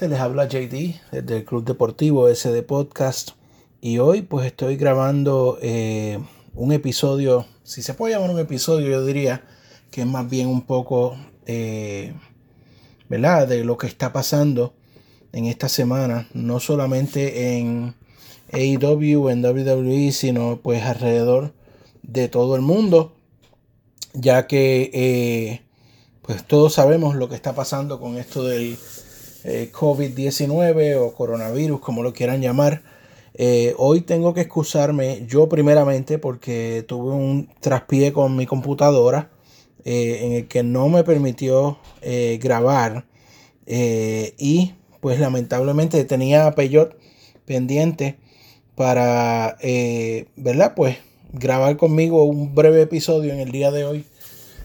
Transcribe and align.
Les 0.00 0.20
habla 0.20 0.46
JD 0.46 0.94
desde 1.10 1.36
el 1.38 1.44
Club 1.44 1.64
Deportivo 1.64 2.32
SD 2.32 2.62
Podcast 2.62 3.30
y 3.80 3.98
hoy 3.98 4.22
pues 4.22 4.46
estoy 4.46 4.76
grabando 4.76 5.58
eh, 5.60 6.20
un 6.54 6.70
episodio, 6.72 7.46
si 7.64 7.82
se 7.82 7.94
puede 7.94 8.14
llamar 8.14 8.30
un 8.30 8.38
episodio 8.38 8.88
yo 8.88 9.04
diría 9.04 9.42
que 9.90 10.02
es 10.02 10.06
más 10.06 10.30
bien 10.30 10.46
un 10.46 10.62
poco, 10.62 11.16
eh, 11.46 12.14
¿verdad? 13.08 13.48
De 13.48 13.64
lo 13.64 13.76
que 13.76 13.88
está 13.88 14.12
pasando 14.12 14.72
en 15.32 15.46
esta 15.46 15.68
semana, 15.68 16.28
no 16.32 16.60
solamente 16.60 17.58
en 17.58 17.96
AEW, 18.52 19.30
en 19.30 19.44
WWE, 19.44 20.12
sino 20.12 20.60
pues 20.62 20.84
alrededor 20.84 21.54
de 22.02 22.28
todo 22.28 22.54
el 22.54 22.62
mundo, 22.62 23.16
ya 24.14 24.46
que 24.46 24.92
eh, 24.94 25.62
pues 26.22 26.46
todos 26.46 26.74
sabemos 26.74 27.16
lo 27.16 27.28
que 27.28 27.34
está 27.34 27.52
pasando 27.56 27.98
con 27.98 28.16
esto 28.16 28.44
del 28.44 28.78
eh, 29.48 29.70
COVID-19 29.72 30.96
o 30.96 31.14
coronavirus, 31.14 31.80
como 31.80 32.02
lo 32.02 32.12
quieran 32.12 32.40
llamar. 32.40 32.82
Eh, 33.34 33.74
hoy 33.78 34.02
tengo 34.02 34.34
que 34.34 34.42
excusarme 34.42 35.24
yo 35.26 35.48
primeramente 35.48 36.18
porque 36.18 36.84
tuve 36.86 37.12
un 37.12 37.48
traspié 37.60 38.12
con 38.12 38.36
mi 38.36 38.46
computadora 38.46 39.30
en 39.84 40.32
el 40.32 40.48
que 40.48 40.62
no 40.62 40.88
me 40.90 41.02
permitió 41.02 41.78
grabar 42.40 43.06
y 43.66 44.74
pues 45.00 45.18
lamentablemente 45.18 46.04
tenía 46.04 46.50
Peyot 46.54 46.98
pendiente 47.46 48.18
para, 48.74 49.56
¿verdad? 50.36 50.74
Pues 50.76 50.98
grabar 51.32 51.78
conmigo 51.78 52.24
un 52.24 52.54
breve 52.54 52.82
episodio 52.82 53.32
en 53.32 53.38
el 53.38 53.50
día 53.50 53.70
de 53.70 53.84
hoy 53.84 54.04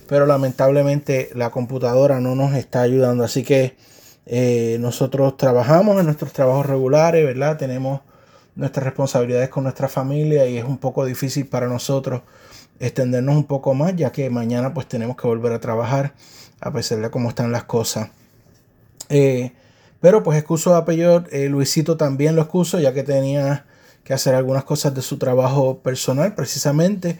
pero 0.08 0.26
lamentablemente 0.26 1.30
la 1.34 1.50
computadora 1.50 2.20
no 2.20 2.36
nos 2.36 2.54
está 2.54 2.82
ayudando. 2.82 3.24
Así 3.24 3.44
que 3.44 3.76
eh, 4.26 4.78
nosotros 4.80 5.38
trabajamos 5.38 6.00
en 6.00 6.06
nuestros 6.06 6.34
trabajos 6.34 6.66
regulares, 6.66 7.26
¿verdad? 7.26 7.58
Tenemos 7.58 8.02
nuestras 8.56 8.86
responsabilidades 8.86 9.50
con 9.50 9.64
nuestra 9.64 9.88
familia 9.88 10.46
y 10.48 10.58
es 10.58 10.64
un 10.64 10.78
poco 10.78 11.06
difícil 11.06 11.48
para 11.48 11.68
nosotros 11.68 12.22
extendernos 12.80 13.36
un 13.36 13.46
poco 13.46 13.74
más, 13.74 13.96
ya 13.96 14.12
que 14.12 14.30
mañana 14.30 14.74
pues 14.74 14.88
tenemos 14.88 15.16
que 15.18 15.28
volver 15.28 15.54
a 15.54 15.60
trabajar 15.60 16.14
a 16.60 16.72
pesar 16.72 17.00
de 17.00 17.10
cómo 17.10 17.30
están 17.30 17.52
las 17.52 17.64
cosas. 17.64 18.10
Eh, 19.10 19.52
pero 20.00 20.24
pues 20.24 20.38
excuso 20.38 20.76
a 20.76 20.86
Peyor, 20.86 21.28
eh, 21.32 21.50
Luisito 21.50 21.98
también 21.98 22.36
lo 22.36 22.42
excuso, 22.42 22.80
ya 22.80 22.94
que 22.94 23.04
tenía 23.04 23.66
que 24.04 24.14
hacer 24.14 24.36
algunas 24.36 24.64
cosas 24.64 24.94
de 24.94 25.02
su 25.02 25.18
trabajo 25.18 25.80
personal 25.80 26.36
precisamente. 26.36 27.20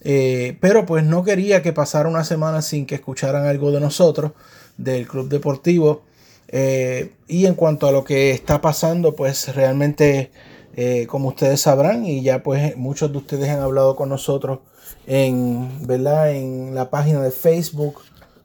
Eh, 0.00 0.58
pero 0.60 0.84
pues 0.84 1.04
no 1.04 1.24
quería 1.24 1.62
que 1.62 1.72
pasara 1.72 2.08
una 2.08 2.24
semana 2.24 2.60
sin 2.60 2.86
que 2.86 2.96
escucharan 2.96 3.46
algo 3.46 3.70
de 3.72 3.80
nosotros, 3.80 4.32
del 4.76 5.06
club 5.06 5.28
deportivo. 5.28 6.02
Eh, 6.48 7.12
y 7.26 7.46
en 7.46 7.54
cuanto 7.54 7.86
a 7.86 7.92
lo 7.92 8.04
que 8.04 8.30
está 8.30 8.60
pasando, 8.60 9.14
pues 9.14 9.54
realmente, 9.54 10.30
eh, 10.76 11.06
como 11.08 11.28
ustedes 11.28 11.60
sabrán, 11.60 12.04
y 12.04 12.22
ya 12.22 12.42
pues 12.42 12.76
muchos 12.76 13.12
de 13.12 13.18
ustedes 13.18 13.48
han 13.48 13.60
hablado 13.60 13.96
con 13.96 14.08
nosotros 14.08 14.60
en, 15.06 15.86
¿verdad? 15.86 16.32
en 16.32 16.74
la 16.74 16.90
página 16.90 17.22
de 17.22 17.30
Facebook 17.30 18.00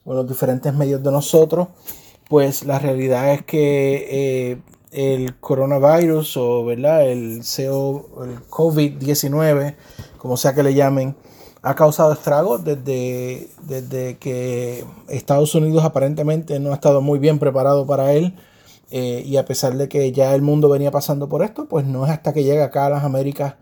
o 0.06 0.12
en 0.12 0.18
los 0.18 0.28
diferentes 0.28 0.74
medios 0.74 1.04
de 1.04 1.12
nosotros, 1.12 1.68
pues 2.28 2.66
la 2.66 2.80
realidad 2.80 3.34
es 3.34 3.44
que 3.44 4.62
el 4.92 5.38
coronavirus 5.40 6.38
o 6.38 6.66
¿verdad? 6.66 7.08
el, 7.08 7.42
el 7.42 7.44
COVID-19, 8.50 9.76
como 10.18 10.38
sea 10.38 10.54
que 10.54 10.64
le 10.64 10.74
llamen, 10.74 11.16
ha 11.62 11.76
causado 11.76 12.14
estragos 12.14 12.64
desde, 12.64 13.50
desde 13.64 14.18
que 14.18 14.86
Estados 15.08 15.54
Unidos 15.56 15.84
aparentemente 15.84 16.60
no 16.60 16.72
ha 16.72 16.76
estado 16.76 17.02
muy 17.02 17.20
bien 17.20 17.40
preparado 17.40 17.86
para 17.86 18.14
él. 18.14 18.36
Eh, 18.92 19.24
y 19.26 19.38
a 19.38 19.46
pesar 19.46 19.76
de 19.78 19.88
que 19.88 20.12
ya 20.12 20.34
el 20.34 20.42
mundo 20.42 20.68
venía 20.68 20.90
pasando 20.90 21.30
por 21.30 21.44
esto, 21.44 21.68
pues 21.68 21.86
no 21.86 22.06
es 22.06 22.12
hasta 22.12 22.34
que 22.34 22.44
llega 22.44 22.66
acá 22.66 22.88
a 22.88 22.90
las 22.90 23.04
Américas 23.04 23.56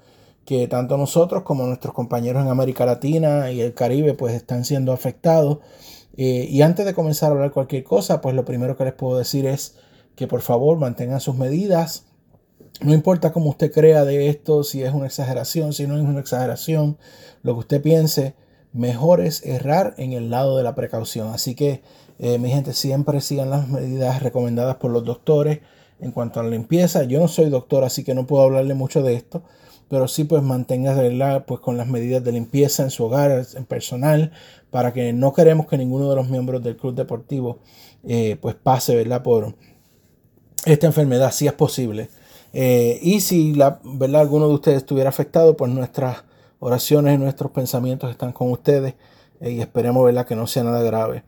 que 0.46 0.66
tanto 0.69 0.96
nosotros 0.96 1.44
como 1.44 1.66
nuestros 1.66 1.94
compañeros 1.94 2.41
en 2.41 2.50
América 2.50 2.86
Latina 2.86 3.52
y 3.52 3.59
el 3.59 3.74
Caribe 3.74 4.13
pues 4.13 4.34
están 4.34 4.63
siendo 4.63 4.94
afectados. 4.94 5.59
Eh, 6.16 6.47
y 6.50 6.62
antes 6.62 6.86
de 6.86 6.94
comenzar 6.94 7.30
a 7.30 7.36
hablar 7.36 7.52
cualquier 7.52 7.84
cosa, 7.84 8.22
pues 8.22 8.34
lo 8.34 8.46
primero 8.46 8.78
que 8.78 8.86
les 8.86 8.94
puedo 8.94 9.18
decir 9.18 9.46
es 9.46 9.75
que 10.16 10.25
por 10.25 10.41
favor 10.41 10.78
mantengan 10.78 11.19
sus 11.19 11.36
medidas, 11.36 12.06
no 12.81 12.93
importa 12.93 13.31
cómo 13.31 13.49
usted 13.49 13.71
crea 13.71 14.05
de 14.05 14.29
esto, 14.29 14.63
si 14.63 14.83
es 14.83 14.93
una 14.93 15.07
exageración, 15.07 15.73
si 15.73 15.88
no 15.88 15.95
es 15.97 16.03
una 16.03 16.19
exageración, 16.19 16.97
lo 17.43 17.53
que 17.53 17.59
usted 17.59 17.81
piense, 17.81 18.35
mejor 18.73 19.21
es 19.21 19.43
errar 19.45 19.95
en 19.97 20.13
el 20.13 20.29
lado 20.29 20.57
de 20.57 20.63
la 20.63 20.75
precaución. 20.75 21.29
Así 21.29 21.55
que, 21.55 21.81
eh, 22.19 22.38
mi 22.38 22.49
gente, 22.49 22.73
siempre 22.73 23.21
sigan 23.21 23.49
las 23.49 23.67
medidas 23.67 24.21
recomendadas 24.21 24.75
por 24.75 24.91
los 24.91 25.03
doctores 25.03 25.59
en 25.99 26.11
cuanto 26.11 26.39
a 26.39 26.43
la 26.43 26.49
limpieza. 26.49 27.03
Yo 27.03 27.19
no 27.19 27.27
soy 27.27 27.49
doctor, 27.49 27.83
así 27.83 28.03
que 28.03 28.13
no 28.13 28.27
puedo 28.27 28.43
hablarle 28.43 28.75
mucho 28.75 29.01
de 29.01 29.15
esto, 29.15 29.44
pero 29.89 30.07
sí 30.07 30.25
pues 30.25 30.44
mantenga 30.44 31.45
pues 31.45 31.59
con 31.59 31.77
las 31.77 31.88
medidas 31.88 32.23
de 32.23 32.31
limpieza 32.31 32.83
en 32.83 32.91
su 32.91 33.05
hogar, 33.05 33.45
en 33.55 33.65
personal, 33.65 34.31
para 34.69 34.94
que 34.94 35.13
no 35.13 35.33
queremos 35.33 35.65
que 35.67 35.77
ninguno 35.77 36.09
de 36.09 36.15
los 36.15 36.29
miembros 36.29 36.61
del 36.61 36.77
club 36.77 36.94
deportivo 36.94 37.59
eh, 38.07 38.38
pues 38.41 38.55
pase 38.55 38.95
¿verdad? 38.95 39.23
por 39.23 39.55
esta 40.65 40.88
enfermedad, 40.88 41.31
si 41.31 41.47
es 41.47 41.53
posible. 41.53 42.09
Eh, 42.59 42.97
y 43.03 43.22
si 43.22 43.53
la, 43.53 43.79
alguno 44.16 44.47
de 44.47 44.56
ustedes 44.56 44.78
estuviera 44.78 45.12
afectado, 45.12 45.56
pues 45.56 45.72
nuestras 45.72 46.23
oraciones 46.57 47.13
y 47.13 47.18
nuestros 47.19 47.51
pensamientos 47.51 48.09
están 48.09 48.31
con 48.31 48.51
ustedes 48.51 48.95
eh, 49.41 49.51
y 49.51 49.62
esperemos 49.62 50.03
¿verdad? 50.03 50.25
que 50.25 50.35
no 50.35 50.47
sea 50.47 50.63
nada 50.63 50.81
grave. 50.81 51.23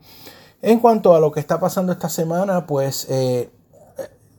En 0.60 0.80
cuanto 0.80 1.14
a 1.14 1.20
lo 1.20 1.30
que 1.30 1.38
está 1.38 1.60
pasando 1.60 1.92
esta 1.92 2.08
semana, 2.08 2.66
pues 2.66 3.06
eh, 3.08 3.48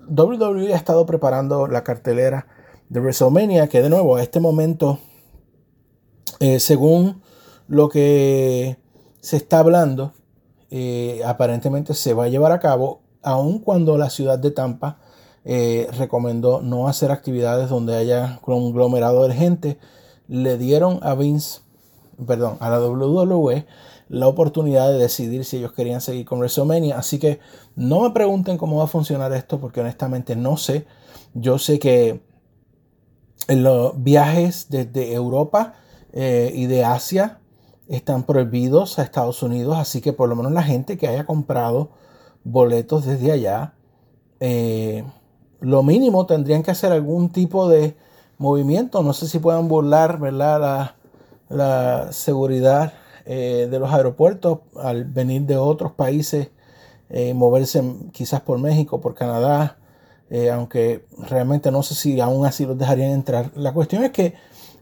WWE 0.05 0.73
ha 0.73 0.75
estado 0.75 1.05
preparando 1.05 1.65
la 1.65 1.85
cartelera 1.85 2.47
de 2.89 2.99
WrestleMania, 2.99 3.69
que 3.69 3.81
de 3.81 3.89
nuevo 3.89 4.17
a 4.17 4.21
este 4.21 4.41
momento, 4.41 4.99
según 6.59 7.21
lo 7.69 7.87
que 7.87 8.77
se 9.21 9.37
está 9.37 9.59
hablando, 9.59 10.11
aparentemente 11.25 11.93
se 11.93 12.13
va 12.13 12.25
a 12.25 12.27
llevar 12.27 12.51
a 12.51 12.59
cabo, 12.59 12.99
aun 13.21 13.59
cuando 13.59 13.97
la 13.97 14.09
ciudad 14.09 14.37
de 14.37 14.51
Tampa 14.51 14.99
eh, 15.45 15.87
recomendó 15.97 16.61
no 16.61 16.87
hacer 16.87 17.11
actividades 17.11 17.69
donde 17.69 17.95
haya 17.95 18.39
conglomerado 18.41 19.27
de 19.27 19.33
gente. 19.33 19.77
Le 20.27 20.57
dieron 20.57 20.99
a 21.01 21.15
Vince, 21.15 21.61
perdón, 22.25 22.57
a 22.59 22.69
la 22.69 22.79
WWE 22.79 23.65
la 24.11 24.27
oportunidad 24.27 24.89
de 24.89 24.97
decidir 24.97 25.45
si 25.45 25.57
ellos 25.57 25.71
querían 25.71 26.01
seguir 26.01 26.25
con 26.25 26.39
WrestleMania. 26.39 26.97
Así 26.97 27.17
que 27.17 27.39
no 27.77 28.01
me 28.01 28.11
pregunten 28.11 28.57
cómo 28.57 28.77
va 28.77 28.83
a 28.83 28.87
funcionar 28.87 29.31
esto 29.31 29.61
porque 29.61 29.79
honestamente 29.79 30.35
no 30.35 30.57
sé. 30.57 30.85
Yo 31.33 31.57
sé 31.57 31.79
que 31.79 32.21
los 33.47 34.03
viajes 34.03 34.67
desde 34.69 35.13
Europa 35.13 35.75
eh, 36.11 36.51
y 36.53 36.65
de 36.65 36.83
Asia 36.83 37.39
están 37.87 38.23
prohibidos 38.23 38.99
a 38.99 39.03
Estados 39.03 39.43
Unidos, 39.43 39.77
así 39.77 40.01
que 40.01 40.11
por 40.11 40.27
lo 40.27 40.35
menos 40.35 40.51
la 40.51 40.63
gente 40.63 40.97
que 40.97 41.07
haya 41.07 41.25
comprado 41.25 41.91
boletos 42.43 43.05
desde 43.05 43.31
allá, 43.31 43.75
eh, 44.41 45.05
lo 45.61 45.83
mínimo 45.83 46.25
tendrían 46.25 46.63
que 46.63 46.71
hacer 46.71 46.91
algún 46.91 47.29
tipo 47.29 47.69
de 47.69 47.95
movimiento. 48.37 49.03
No 49.03 49.13
sé 49.13 49.27
si 49.27 49.39
puedan 49.39 49.67
burlar 49.67 50.19
¿verdad? 50.19 50.95
La, 51.49 52.11
seguridad 52.11 52.93
eh, 53.25 53.67
de 53.69 53.79
los 53.79 53.93
aeropuertos 53.93 54.59
al 54.81 55.05
venir 55.05 55.43
de 55.43 55.57
otros 55.57 55.91
países, 55.91 56.49
eh, 57.09 57.33
moverse 57.33 57.83
quizás 58.11 58.41
por 58.41 58.57
México, 58.57 59.01
por 59.01 59.13
Canadá, 59.13 59.77
eh, 60.29 60.49
aunque 60.49 61.05
realmente 61.29 61.71
no 61.71 61.83
sé 61.83 61.93
si 61.93 62.19
aún 62.19 62.45
así 62.45 62.65
los 62.65 62.77
dejarían 62.77 63.11
entrar. 63.11 63.51
La 63.55 63.73
cuestión 63.73 64.03
es 64.03 64.11
que 64.11 64.33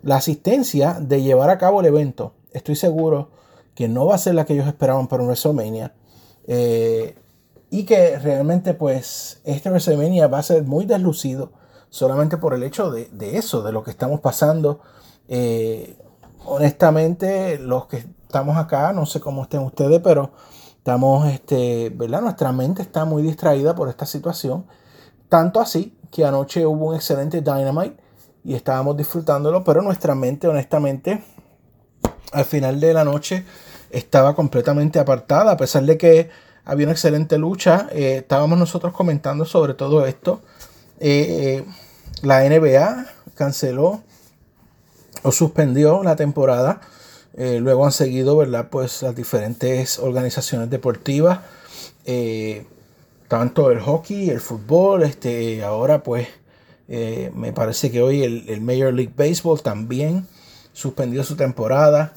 la 0.03 0.17
asistencia 0.17 0.99
de 0.99 1.21
llevar 1.21 1.49
a 1.49 1.57
cabo 1.57 1.81
el 1.81 1.87
evento, 1.87 2.33
estoy 2.53 2.75
seguro 2.75 3.29
que 3.73 3.87
no 3.87 4.05
va 4.05 4.15
a 4.15 4.19
ser 4.19 4.35
la 4.35 4.45
que 4.45 4.53
ellos 4.53 4.67
esperaban 4.67 5.07
para 5.07 5.23
WrestleMania. 5.23 5.93
Y 7.69 7.83
que 7.83 8.17
realmente 8.17 8.73
pues 8.73 9.41
este 9.43 9.69
WrestleMania 9.69 10.27
va 10.27 10.39
a 10.39 10.43
ser 10.43 10.63
muy 10.63 10.85
deslucido 10.85 11.51
solamente 11.89 12.37
por 12.37 12.53
el 12.53 12.63
hecho 12.63 12.91
de, 12.91 13.09
eso, 13.37 13.61
de 13.61 13.71
lo 13.71 13.83
que 13.83 13.91
estamos 13.91 14.19
pasando. 14.19 14.81
Eh, 15.27 15.97
honestamente, 16.45 17.59
los 17.59 17.87
que 17.87 17.97
estamos 17.97 18.57
acá, 18.57 18.93
no 18.93 19.05
sé 19.05 19.19
cómo 19.19 19.43
estén 19.43 19.61
ustedes, 19.61 20.01
pero 20.03 20.31
estamos, 20.77 21.27
este, 21.27 21.89
¿verdad? 21.89 22.21
Nuestra 22.21 22.51
mente 22.51 22.81
está 22.81 23.05
muy 23.05 23.21
distraída 23.21 23.75
por 23.75 23.89
esta 23.89 24.05
situación. 24.05 24.65
Tanto 25.27 25.59
así 25.59 25.97
que 26.11 26.25
anoche 26.25 26.65
hubo 26.65 26.87
un 26.87 26.95
excelente 26.95 27.41
Dynamite 27.41 27.97
y 28.43 28.55
estábamos 28.55 28.97
disfrutándolo, 28.97 29.63
pero 29.63 29.81
nuestra 29.81 30.15
mente, 30.15 30.47
honestamente, 30.47 31.23
al 32.31 32.45
final 32.45 32.79
de 32.79 32.93
la 32.93 33.03
noche 33.03 33.45
estaba 33.89 34.35
completamente 34.35 34.99
apartada, 34.99 35.51
a 35.51 35.57
pesar 35.57 35.83
de 35.83 35.97
que 35.97 36.29
había 36.69 36.85
una 36.85 36.93
excelente 36.93 37.37
lucha. 37.37 37.87
Eh, 37.91 38.17
estábamos 38.17 38.57
nosotros 38.57 38.93
comentando 38.93 39.45
sobre 39.45 39.73
todo 39.73 40.05
esto. 40.05 40.41
Eh, 40.99 41.65
la 42.21 42.43
NBA 42.43 43.05
canceló 43.35 44.03
o 45.23 45.31
suspendió 45.31 46.03
la 46.03 46.15
temporada. 46.15 46.81
Eh, 47.35 47.59
luego 47.61 47.85
han 47.85 47.91
seguido, 47.91 48.35
¿verdad? 48.37 48.67
Pues 48.69 49.01
las 49.01 49.15
diferentes 49.15 49.99
organizaciones 49.99 50.69
deportivas 50.69 51.39
tanto 53.29 53.69
el 53.69 53.79
hockey, 53.79 54.31
el 54.31 54.41
fútbol, 54.41 55.03
este, 55.03 55.63
ahora 55.63 56.03
pues 56.03 56.27
eh, 56.89 57.31
me 57.35 57.53
parece 57.53 57.91
que 57.91 58.01
hoy 58.01 58.23
el, 58.23 58.59
Major 58.59 58.91
League 58.91 59.13
Baseball 59.15 59.61
también 59.61 60.27
suspendió 60.73 61.23
su 61.23 61.37
temporada. 61.37 62.13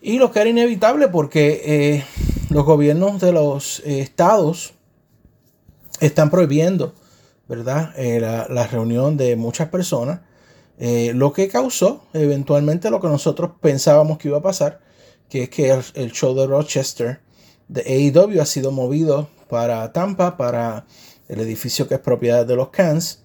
Y 0.00 0.18
lo 0.18 0.32
que 0.32 0.40
era 0.40 0.50
inevitable 0.50 1.08
porque 1.08 1.62
eh, 1.64 2.04
los 2.50 2.64
gobiernos 2.64 3.20
de 3.20 3.32
los 3.32 3.80
eh, 3.80 4.00
estados 4.00 4.74
están 6.00 6.30
prohibiendo, 6.30 6.94
¿verdad? 7.48 7.94
La, 7.96 8.66
reunión 8.66 9.16
de 9.16 9.36
muchas 9.36 9.68
personas. 9.68 10.20
lo 10.78 11.32
que 11.32 11.48
causó 11.48 12.02
eventualmente 12.12 12.90
lo 12.90 13.00
que 13.00 13.06
nosotros 13.06 13.52
pensábamos 13.60 14.18
que 14.18 14.28
iba 14.28 14.38
a 14.38 14.42
pasar, 14.42 14.80
que 15.28 15.44
es 15.44 15.50
que 15.50 15.70
el 15.94 16.12
show 16.12 16.34
de 16.34 16.46
Rochester 16.46 17.20
de 17.68 17.82
AEW 17.82 18.40
ha 18.40 18.46
sido 18.46 18.70
movido 18.72 19.28
para 19.48 19.92
Tampa, 19.92 20.36
para 20.36 20.86
el 21.28 21.40
edificio 21.40 21.88
que 21.88 21.94
es 21.94 22.00
propiedad 22.00 22.46
de 22.46 22.56
los 22.56 22.68
Cans. 22.68 23.22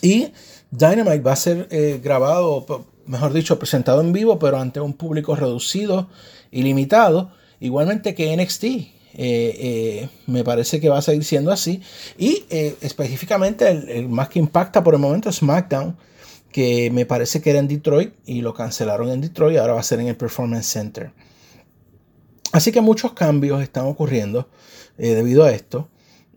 Y 0.00 0.32
Dynamite 0.70 1.20
va 1.20 1.32
a 1.32 1.36
ser 1.36 1.68
eh, 1.70 2.00
grabado, 2.02 2.86
mejor 3.06 3.32
dicho, 3.32 3.58
presentado 3.58 4.00
en 4.00 4.12
vivo, 4.12 4.38
pero 4.38 4.58
ante 4.58 4.80
un 4.80 4.94
público 4.94 5.36
reducido 5.36 6.08
y 6.50 6.62
limitado, 6.62 7.32
igualmente 7.62 8.14
que 8.14 8.36
NXT. 8.36 8.64
Eh, 8.64 8.90
eh, 9.14 10.08
me 10.26 10.42
parece 10.42 10.80
que 10.80 10.88
va 10.88 10.98
a 10.98 11.02
seguir 11.02 11.24
siendo 11.24 11.50
así. 11.52 11.80
Y 12.18 12.44
específicamente 12.50 13.68
el, 13.68 14.08
más 14.08 14.28
que 14.28 14.38
impacta 14.38 14.82
por 14.82 14.94
el 14.94 15.00
momento 15.00 15.28
es 15.28 15.36
SmackDown, 15.36 15.96
que 16.50 16.90
me 16.90 17.06
parece 17.06 17.40
que 17.40 17.50
era 17.50 17.58
en 17.58 17.68
Detroit 17.68 18.14
y 18.26 18.42
lo 18.42 18.54
cancelaron 18.54 19.10
en 19.10 19.20
Detroit, 19.20 19.58
ahora 19.58 19.74
va 19.74 19.80
a 19.80 19.84
ser 19.84 20.00
en 20.00 20.08
el 20.08 20.16
Performance 20.16 20.66
Center. 20.66 21.12
Así 22.52 22.70
que 22.70 22.82
muchos 22.82 23.14
cambios 23.14 23.62
están 23.62 23.86
ocurriendo 23.86 24.48
eh, 24.98 25.14
debido 25.14 25.44
a 25.44 25.50
esto. 25.50 25.88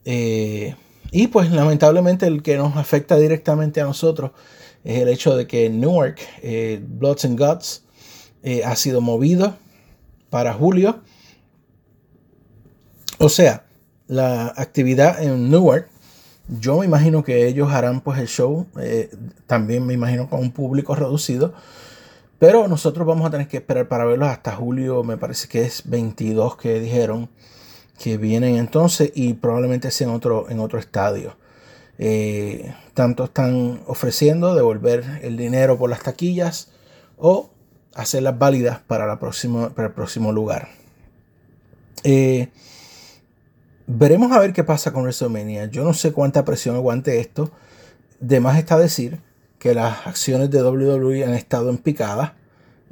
Eh, 0.06 0.76
y 1.12 1.28
pues 1.28 1.52
lamentablemente 1.52 2.26
el 2.26 2.42
que 2.42 2.58
nos 2.58 2.78
afecta 2.78 3.18
directamente 3.18 3.82
a 3.82 3.84
nosotros 3.84 4.32
es 4.84 5.00
el 5.00 5.10
hecho 5.10 5.36
de 5.36 5.46
que 5.46 5.70
Newark, 5.70 6.20
eh, 6.42 6.82
Bloods 6.82 7.26
and 7.26 7.40
Guts, 7.40 7.84
ha 8.64 8.76
sido 8.76 9.02
movido 9.02 9.58
para 10.30 10.54
julio. 10.54 11.02
O 13.18 13.30
sea, 13.30 13.64
la 14.08 14.48
actividad 14.58 15.22
en 15.24 15.50
Newark, 15.50 15.88
yo 16.60 16.80
me 16.80 16.86
imagino 16.86 17.24
que 17.24 17.48
ellos 17.48 17.72
harán 17.72 18.02
pues 18.02 18.20
el 18.20 18.28
show, 18.28 18.68
también 19.48 19.86
me 19.86 19.94
imagino 19.94 20.30
con 20.30 20.42
un 20.42 20.52
público 20.52 20.96
reducido, 20.96 21.54
pero 22.40 22.68
nosotros 22.68 23.08
vamos 23.08 23.26
a 23.26 23.30
tener 23.30 23.48
que 23.48 23.58
esperar 23.58 23.88
para 23.88 24.06
verlos 24.06 24.30
hasta 24.30 24.56
julio, 24.56 25.04
me 25.04 25.18
parece 25.18 25.48
que 25.48 25.64
es 25.64 25.84
22 25.90 26.58
que 26.58 26.80
dijeron 26.80 27.30
que 27.98 28.18
vienen 28.18 28.58
entonces 28.58 29.12
y 29.16 29.34
probablemente 29.34 29.90
sea 29.92 30.08
en 30.08 30.14
otro, 30.14 30.50
en 30.50 30.60
otro 30.60 30.78
estadio. 30.78 31.38
Eh, 31.98 32.74
tanto 32.94 33.24
están 33.24 33.82
ofreciendo 33.88 34.54
devolver 34.54 35.22
el 35.24 35.38
dinero 35.38 35.78
por 35.78 35.90
las 35.90 36.04
taquillas 36.04 36.70
o 37.18 37.50
hacerlas 37.94 38.38
válidas 38.38 38.80
para, 38.80 39.18
para 39.18 39.88
el 39.88 39.94
próximo 39.94 40.32
lugar. 40.34 40.68
Eh, 42.04 42.50
veremos 43.88 44.32
a 44.32 44.40
ver 44.40 44.54
qué 44.54 44.64
pasa 44.64 44.92
con 44.92 45.04
WrestleMania. 45.04 45.66
Yo 45.66 45.84
no 45.84 45.94
sé 45.94 46.12
cuánta 46.12 46.46
presión 46.46 46.76
aguante 46.76 47.20
esto. 47.20 47.52
De 48.20 48.40
más 48.40 48.58
está 48.58 48.78
decir 48.78 49.20
que 49.60 49.74
las 49.74 50.08
acciones 50.08 50.50
de 50.52 50.64
WWE 50.64 51.26
han 51.26 51.34
estado 51.34 51.70
en 51.70 51.78
picada. 51.78 52.36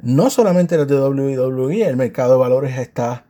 No 0.02 0.30
solamente 0.30 0.76
las 0.76 0.86
de 0.88 1.00
WWE, 1.00 1.86
el 1.86 1.96
mercado 1.96 2.32
de 2.32 2.38
valores 2.38 2.78
está 2.78 3.24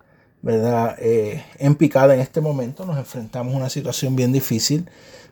¿verdad? 0.45 0.97
Eh, 1.01 1.43
en 1.59 1.75
picada 1.75 2.15
en 2.15 2.21
este 2.21 2.43
momento. 2.43 2.85
Nos 2.85 2.99
enfrentamos 2.99 3.55
a 3.55 3.57
una 3.57 3.71
situación 3.71 4.15
bien 4.15 4.31
difícil 4.31 4.87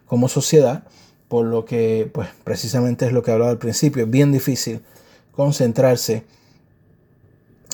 como 0.06 0.26
sociedad, 0.26 0.84
por 1.28 1.44
lo 1.44 1.66
que, 1.66 2.10
pues, 2.12 2.28
precisamente 2.44 3.06
es 3.06 3.12
lo 3.12 3.22
que 3.22 3.30
hablaba 3.30 3.50
al 3.50 3.58
principio, 3.58 4.04
es 4.04 4.10
bien 4.10 4.32
difícil 4.32 4.80
concentrarse 5.32 6.24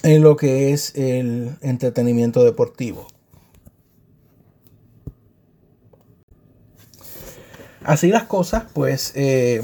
en 0.03 0.23
lo 0.23 0.37
que 0.37 0.73
es 0.73 0.95
el 0.97 1.57
entretenimiento 1.61 2.43
deportivo. 2.43 3.07
Así 7.85 8.09
las 8.09 8.25
cosas, 8.25 8.65
pues 8.73 9.13
eh, 9.15 9.63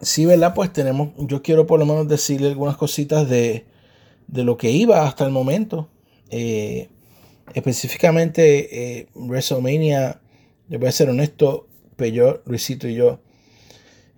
sí, 0.00 0.26
¿verdad? 0.26 0.54
Pues 0.54 0.72
tenemos, 0.72 1.10
yo 1.18 1.42
quiero 1.42 1.66
por 1.66 1.78
lo 1.78 1.86
menos 1.86 2.08
decirle 2.08 2.48
algunas 2.48 2.76
cositas 2.76 3.28
de, 3.28 3.66
lo 4.32 4.56
que 4.56 4.70
iba 4.70 5.06
hasta 5.06 5.24
el 5.24 5.30
momento. 5.30 5.88
Eh, 6.30 6.88
específicamente, 7.54 8.98
eh, 8.98 9.08
WrestleMania, 9.14 10.20
yo 10.68 10.78
voy 10.78 10.88
a 10.88 10.92
ser 10.92 11.10
honesto, 11.10 11.66
pero 11.96 12.42
Luisito 12.46 12.86
y 12.88 12.94
yo 12.94 13.20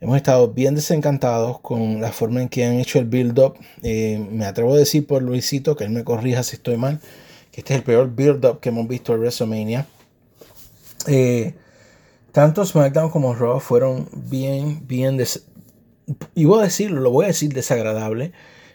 hemos 0.00 0.16
estado 0.16 0.48
bien 0.48 0.74
desencantados 0.74 1.60
con 1.60 2.00
la 2.00 2.10
forma 2.12 2.42
en 2.42 2.48
que 2.48 2.64
han 2.64 2.78
hecho 2.78 2.98
el 2.98 3.06
build-up. 3.06 3.54
Eh, 3.82 4.24
me 4.30 4.44
atrevo 4.44 4.74
a 4.74 4.78
decir 4.78 5.06
por 5.06 5.22
Luisito, 5.22 5.76
que 5.76 5.84
él 5.84 5.90
me 5.90 6.04
corrija 6.04 6.42
si 6.42 6.56
estoy 6.56 6.76
mal, 6.76 7.00
que 7.52 7.60
este 7.60 7.74
es 7.74 7.78
el 7.78 7.84
peor 7.84 8.14
build-up 8.14 8.60
que 8.60 8.70
hemos 8.70 8.86
visto 8.88 9.14
en 9.14 9.20
WrestleMania. 9.20 9.86
Tanto 12.32 12.64
SmackDown 12.64 13.10
como 13.10 13.34
Raw 13.34 13.60
fueron 13.60 14.08
bien, 14.12 14.86
bien 14.86 15.16
des 15.16 15.46
y 16.34 16.44
voy 16.44 16.60
a 16.60 16.64
decirlo, 16.64 17.00
lo 17.00 17.10
voy 17.10 17.24
a 17.24 17.28
decir 17.28 17.52
desagradable. 17.52 18.32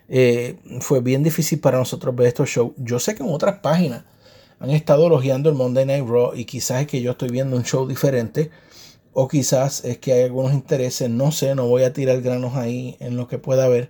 Eh, 0.08 0.58
fue 0.82 1.02
bien 1.02 1.24
difícil 1.24 1.60
para 1.60 1.78
nosotros 1.80 2.16
ver 2.16 2.28
estos 2.28 2.50
shows. 2.50 2.74
Yo 2.78 3.00
sé 3.00 3.16
que 3.16 3.24
en 3.24 3.30
otras 3.30 3.60
páginas 3.60 4.04
han 4.60 4.70
estado 4.70 5.08
elogiando 5.08 5.50
el 5.50 5.56
Monday 5.56 5.86
Night 5.86 6.08
Raw 6.08 6.34
y 6.36 6.46
quizás 6.46 6.82
es 6.82 6.88
que 6.88 7.02
yo 7.02 7.12
estoy 7.12 7.30
viendo 7.30 7.58
un 7.58 7.64
show 7.64 7.88
diferente 7.88 8.52
o 9.14 9.28
quizás 9.28 9.84
es 9.86 9.98
que 9.98 10.14
hay 10.14 10.24
algunos 10.24 10.54
intereses, 10.54 11.10
no 11.10 11.32
sé, 11.32 11.56
no 11.56 11.68
voy 11.68 11.84
a 11.84 11.94
tirar 11.94 12.22
granos 12.22 12.56
ahí 12.56 12.98
en 13.00 13.18
lo 13.18 13.28
que 13.28 13.38
pueda 13.38 13.66
haber. 13.66 13.90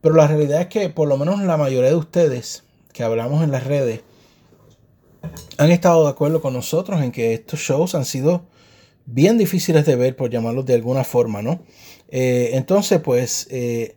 Pero 0.00 0.14
la 0.14 0.26
realidad 0.26 0.62
es 0.62 0.66
que 0.68 0.88
por 0.88 1.08
lo 1.08 1.16
menos 1.16 1.40
la 1.42 1.56
mayoría 1.56 1.90
de 1.90 1.96
ustedes 1.96 2.64
que 2.92 3.02
hablamos 3.02 3.42
en 3.42 3.52
las 3.52 3.64
redes 3.64 4.00
han 5.58 5.70
estado 5.70 6.04
de 6.04 6.10
acuerdo 6.10 6.40
con 6.40 6.54
nosotros 6.54 7.02
en 7.02 7.12
que 7.12 7.34
estos 7.34 7.60
shows 7.60 7.94
han 7.94 8.04
sido 8.04 8.44
bien 9.06 9.38
difíciles 9.38 9.86
de 9.86 9.96
ver, 9.96 10.16
por 10.16 10.30
llamarlos 10.30 10.66
de 10.66 10.74
alguna 10.74 11.04
forma, 11.04 11.40
¿no? 11.40 11.60
Eh, 12.08 12.50
entonces, 12.54 13.00
pues, 13.00 13.46
eh, 13.50 13.96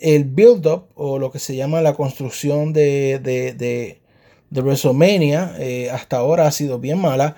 el 0.00 0.24
build-up 0.24 0.86
o 0.94 1.18
lo 1.18 1.30
que 1.30 1.38
se 1.38 1.54
llama 1.54 1.80
la 1.80 1.94
construcción 1.94 2.72
de, 2.72 3.20
de, 3.22 3.52
de, 3.52 4.00
WrestleMania 4.50 5.54
eh, 5.58 5.90
hasta 5.90 6.16
ahora 6.16 6.46
ha 6.46 6.50
sido 6.50 6.78
bien 6.78 6.98
mala. 6.98 7.36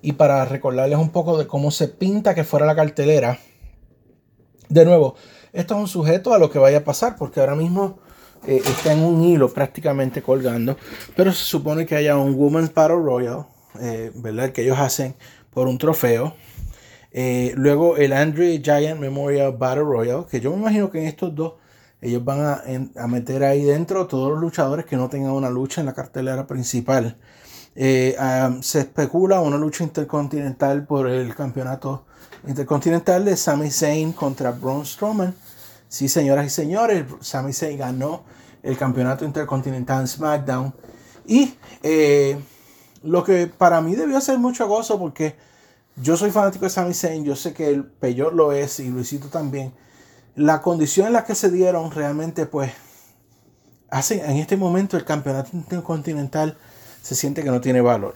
Y 0.00 0.12
para 0.12 0.44
recordarles 0.44 0.98
un 0.98 1.10
poco 1.10 1.38
de 1.38 1.46
cómo 1.46 1.70
se 1.70 1.88
pinta 1.88 2.34
que 2.34 2.44
fuera 2.44 2.66
la 2.66 2.76
cartelera, 2.76 3.38
de 4.68 4.84
nuevo, 4.84 5.14
esto 5.52 5.74
es 5.74 5.80
un 5.80 5.88
sujeto 5.88 6.34
a 6.34 6.38
lo 6.38 6.50
que 6.50 6.58
vaya 6.58 6.78
a 6.78 6.84
pasar, 6.84 7.16
porque 7.16 7.40
ahora 7.40 7.54
mismo 7.54 7.98
está 8.46 8.92
en 8.92 9.00
un 9.00 9.22
hilo 9.22 9.50
prácticamente 9.54 10.20
colgando, 10.20 10.76
pero 11.16 11.32
se 11.32 11.44
supone 11.44 11.86
que 11.86 11.96
haya 11.96 12.18
un 12.18 12.34
Women's 12.34 12.74
Battle 12.74 12.96
Royal, 12.96 13.46
¿verdad? 14.16 14.50
Que 14.50 14.62
ellos 14.62 14.78
hacen 14.78 15.14
por 15.54 15.68
un 15.68 15.78
trofeo. 15.78 16.34
Eh, 17.12 17.52
luego 17.56 17.96
el 17.96 18.12
Andre 18.12 18.60
Giant 18.62 19.00
Memorial 19.00 19.56
Battle 19.56 19.84
Royal, 19.84 20.26
que 20.26 20.40
yo 20.40 20.50
me 20.50 20.56
imagino 20.56 20.90
que 20.90 21.00
en 21.00 21.06
estos 21.06 21.34
dos 21.34 21.54
ellos 22.00 22.22
van 22.22 22.40
a, 22.96 23.06
meter 23.06 23.44
ahí 23.44 23.62
dentro 23.62 24.06
todos 24.06 24.30
los 24.30 24.40
luchadores 24.40 24.84
que 24.84 24.96
no 24.96 25.08
tengan 25.08 25.30
una 25.30 25.48
lucha 25.48 25.80
en 25.80 25.86
la 25.86 25.94
cartelera 25.94 26.46
principal. 26.46 27.16
Eh, 27.76 28.14
se 28.60 28.80
especula 28.80 29.40
una 29.40 29.56
lucha 29.56 29.84
intercontinental 29.84 30.86
por 30.86 31.08
el 31.08 31.34
campeonato 31.34 32.04
intercontinental 32.46 33.24
de 33.24 33.36
Sami 33.36 33.70
Zayn 33.70 34.12
contra 34.12 34.50
Braun 34.50 34.84
Strowman. 34.84 35.34
Sí, 35.88 36.08
señoras 36.08 36.46
y 36.46 36.50
señores, 36.50 37.04
Sami 37.20 37.52
Zayn 37.52 37.78
ganó 37.78 38.24
el 38.62 38.76
campeonato 38.76 39.24
intercontinental 39.24 40.02
en 40.02 40.08
SmackDown. 40.08 40.74
Y 41.26 41.54
eh, 41.82 42.38
lo 43.04 43.22
que 43.22 43.46
para 43.46 43.80
mí 43.80 43.94
debió 43.94 44.20
ser 44.20 44.38
mucho 44.38 44.66
gozo 44.66 44.98
porque 44.98 45.36
yo 45.96 46.16
soy 46.16 46.30
fanático 46.30 46.64
de 46.64 46.70
Sami 46.70 46.94
Zayn, 46.94 47.24
yo 47.24 47.36
sé 47.36 47.52
que 47.52 47.68
el 47.68 47.84
Peyor 47.84 48.34
lo 48.34 48.52
es 48.52 48.80
y 48.80 48.88
Luisito 48.88 49.28
también. 49.28 49.72
La 50.34 50.62
condición 50.62 51.06
en 51.06 51.12
la 51.12 51.24
que 51.24 51.34
se 51.34 51.50
dieron 51.50 51.90
realmente 51.90 52.46
pues 52.46 52.72
hacen 53.90 54.20
en 54.20 54.38
este 54.38 54.56
momento 54.56 54.96
el 54.96 55.04
campeonato 55.04 55.50
intercontinental 55.52 56.56
se 57.02 57.14
siente 57.14 57.44
que 57.44 57.50
no 57.50 57.60
tiene 57.60 57.80
valor. 57.80 58.14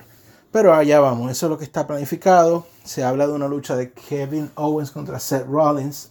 Pero 0.50 0.74
allá 0.74 0.98
vamos, 0.98 1.30
eso 1.30 1.46
es 1.46 1.50
lo 1.50 1.58
que 1.58 1.64
está 1.64 1.86
planificado. 1.86 2.66
Se 2.82 3.04
habla 3.04 3.26
de 3.26 3.34
una 3.34 3.46
lucha 3.46 3.76
de 3.76 3.92
Kevin 3.92 4.50
Owens 4.54 4.90
contra 4.90 5.20
Seth 5.20 5.46
Rollins. 5.46 6.10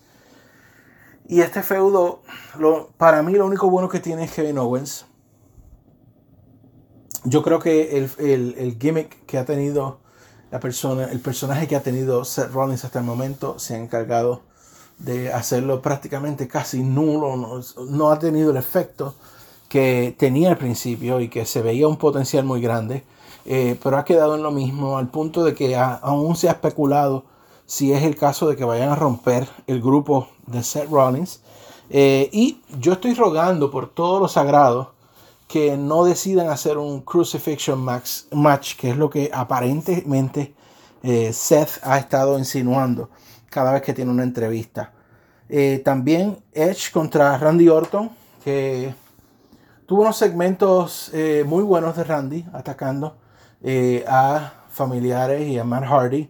Y 1.27 1.41
este 1.41 1.63
feudo, 1.63 2.21
lo, 2.57 2.91
para 2.97 3.23
mí 3.23 3.33
lo 3.33 3.47
único 3.47 3.69
bueno 3.69 3.89
que 3.89 3.99
tiene 3.99 4.25
es 4.25 4.31
Kevin 4.31 4.59
Owens 4.59 5.05
yo 7.29 7.43
creo 7.43 7.59
que 7.59 7.97
el, 7.97 8.77
gimmick 8.79 9.25
que 9.25 9.37
ha 9.37 9.45
tenido 9.45 9.99
la 10.49 10.61
persona, 10.61 11.11
el 11.11 11.19
personaje 11.19 11.67
que 11.67 11.75
ha 11.75 11.83
tenido 11.83 12.23
Seth 12.23 12.51
Rollins 12.51 12.85
hasta 12.85 12.99
el 12.99 13.05
momento, 13.05 13.59
se 13.59 13.75
ha 13.75 13.77
encargado 13.77 14.41
de 14.97 15.33
hacerlo 15.33 15.81
prácticamente 15.81 16.47
casi 16.47 16.81
nulo, 16.81 17.61
no, 17.89 18.11
ha 18.11 18.17
tenido 18.17 18.51
el 18.51 18.57
efecto 18.57 19.13
que 19.67 20.15
tenía 20.17 20.51
al 20.51 20.57
principio 20.57 21.19
y 21.19 21.27
que 21.27 21.45
se 21.45 21.61
veía 21.61 21.87
un 21.89 21.97
potencial 21.97 22.45
muy 22.45 22.61
grande, 22.61 23.03
eh, 23.45 23.77
pero 23.83 23.97
ha 23.97 24.05
quedado 24.05 24.35
en 24.35 24.43
lo 24.43 24.51
mismo 24.51 24.97
al 24.97 25.09
punto 25.09 25.43
de 25.43 25.53
que 25.53 25.75
aún 25.75 26.37
se 26.37 26.47
ha 26.47 26.53
especulado 26.53 27.25
si 27.65 27.91
es 27.91 28.03
el 28.03 28.15
caso 28.15 28.47
de 28.47 28.55
que 28.55 28.63
vayan 28.63 28.89
a 28.89 28.95
romper 28.95 29.49
el 29.67 29.81
grupo 29.81 30.29
de 30.45 30.63
Seth 30.63 30.89
Rollins. 30.89 31.41
Eh, 31.89 32.29
y 32.31 32.61
yo 32.79 32.93
estoy 32.93 33.13
rogando 33.13 33.69
por 33.69 33.89
todos 33.89 34.21
los 34.21 34.31
sagrados 34.31 34.87
que 35.47 35.77
no 35.77 36.03
decidan 36.03 36.49
hacer 36.49 36.77
un 36.77 37.01
Crucifixion 37.01 37.79
match, 37.83 38.75
que 38.77 38.91
es 38.91 38.97
lo 38.97 39.09
que 39.09 39.29
aparentemente 39.33 40.53
eh, 41.03 41.31
Seth 41.31 41.79
ha 41.83 41.97
estado 41.97 42.37
insinuando 42.37 43.09
cada 43.49 43.71
vez 43.71 43.81
que 43.81 43.93
tiene 43.93 44.11
una 44.11 44.23
entrevista. 44.23 44.93
también 45.85 46.43
Edge 46.51 46.91
contra 46.91 47.37
Randy 47.37 47.69
Orton, 47.69 48.09
que 48.43 48.93
tuvo 49.85 50.01
unos 50.01 50.17
segmentos 50.17 51.11
muy 51.45 51.63
buenos 51.63 51.95
de 51.95 52.03
Randy 52.03 52.45
atacando 52.51 53.15
eh, 53.63 54.05
a 54.07 54.53
familiares 54.69 55.47
y 55.47 55.57
a 55.57 55.63
Matt 55.63 55.85
Hardy. 55.85 56.29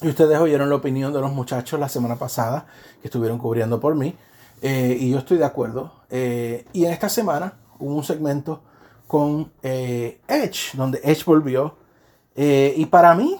Y 0.00 0.08
ustedes 0.08 0.38
oyeron 0.38 0.70
la 0.70 0.76
opinión 0.76 1.12
de 1.12 1.20
los 1.20 1.32
muchachos 1.32 1.78
la 1.78 1.88
semana 1.88 2.16
pasada 2.16 2.66
que 3.02 3.08
estuvieron 3.08 3.38
cubriendo 3.38 3.78
por 3.78 3.94
mí. 3.94 4.16
Eh, 4.62 4.96
y 4.98 5.10
yo 5.10 5.18
estoy 5.18 5.38
de 5.38 5.44
acuerdo. 5.44 5.92
Eh, 6.10 6.64
y 6.72 6.86
en 6.86 6.92
esta 6.92 7.08
semana 7.08 7.54
hubo 7.78 7.94
un 7.94 8.04
segmento 8.04 8.62
con 9.06 9.52
Edge, 9.62 10.74
donde 10.74 11.00
Edge 11.02 11.24
volvió. 11.24 11.76
y 12.36 12.84
para 12.86 13.14
mí, 13.14 13.36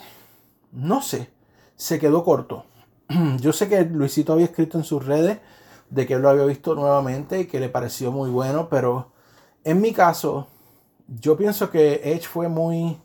no 0.72 1.02
sé, 1.02 1.30
se 1.76 1.98
quedó 1.98 2.24
corto. 2.24 2.64
Yo 3.40 3.52
sé 3.52 3.68
que 3.68 3.84
Luisito 3.84 4.32
había 4.32 4.46
escrito 4.46 4.78
en 4.78 4.84
sus 4.84 5.04
redes 5.04 5.38
de 5.90 6.06
que 6.06 6.18
lo 6.18 6.28
había 6.28 6.44
visto 6.44 6.74
nuevamente 6.74 7.40
y 7.40 7.46
que 7.46 7.60
le 7.60 7.68
pareció 7.68 8.12
muy 8.12 8.30
bueno, 8.30 8.68
pero 8.68 9.12
en 9.64 9.80
mi 9.80 9.92
caso, 9.92 10.48
yo 11.06 11.36
pienso 11.36 11.70
que 11.70 12.00
Edge 12.04 12.26
fue 12.26 12.48
muy. 12.48 12.98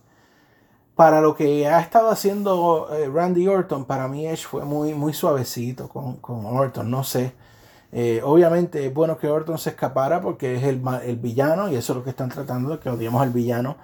Para 0.96 1.22
lo 1.22 1.36
que 1.36 1.68
ha 1.68 1.80
estado 1.80 2.10
haciendo 2.10 2.88
eh, 2.94 3.10
Randy 3.12 3.48
Orton, 3.48 3.86
para 3.86 4.08
mí 4.08 4.28
Edge 4.28 4.46
fue 4.46 4.64
muy, 4.64 4.94
muy 4.94 5.12
suavecito 5.12 5.90
con, 5.90 6.20
Orton, 6.22 6.92
no 6.92 7.04
sé. 7.04 7.34
Eh, 7.96 8.22
obviamente 8.24 8.88
es 8.88 8.94
bueno 8.94 9.20
que 9.20 9.30
Orton 9.30 9.60
se 9.60 9.70
escapara 9.70 10.20
porque 10.20 10.56
es 10.56 10.64
el, 10.64 10.82
villano 11.18 11.70
y 11.70 11.76
eso 11.76 11.94
es 11.94 11.98
lo 11.98 12.04
que 12.04 12.10
están 12.10 12.30
tratando, 12.30 12.80
que 12.80 12.90
odiemos 12.90 13.22
al 13.22 13.30
villano. 13.30 13.78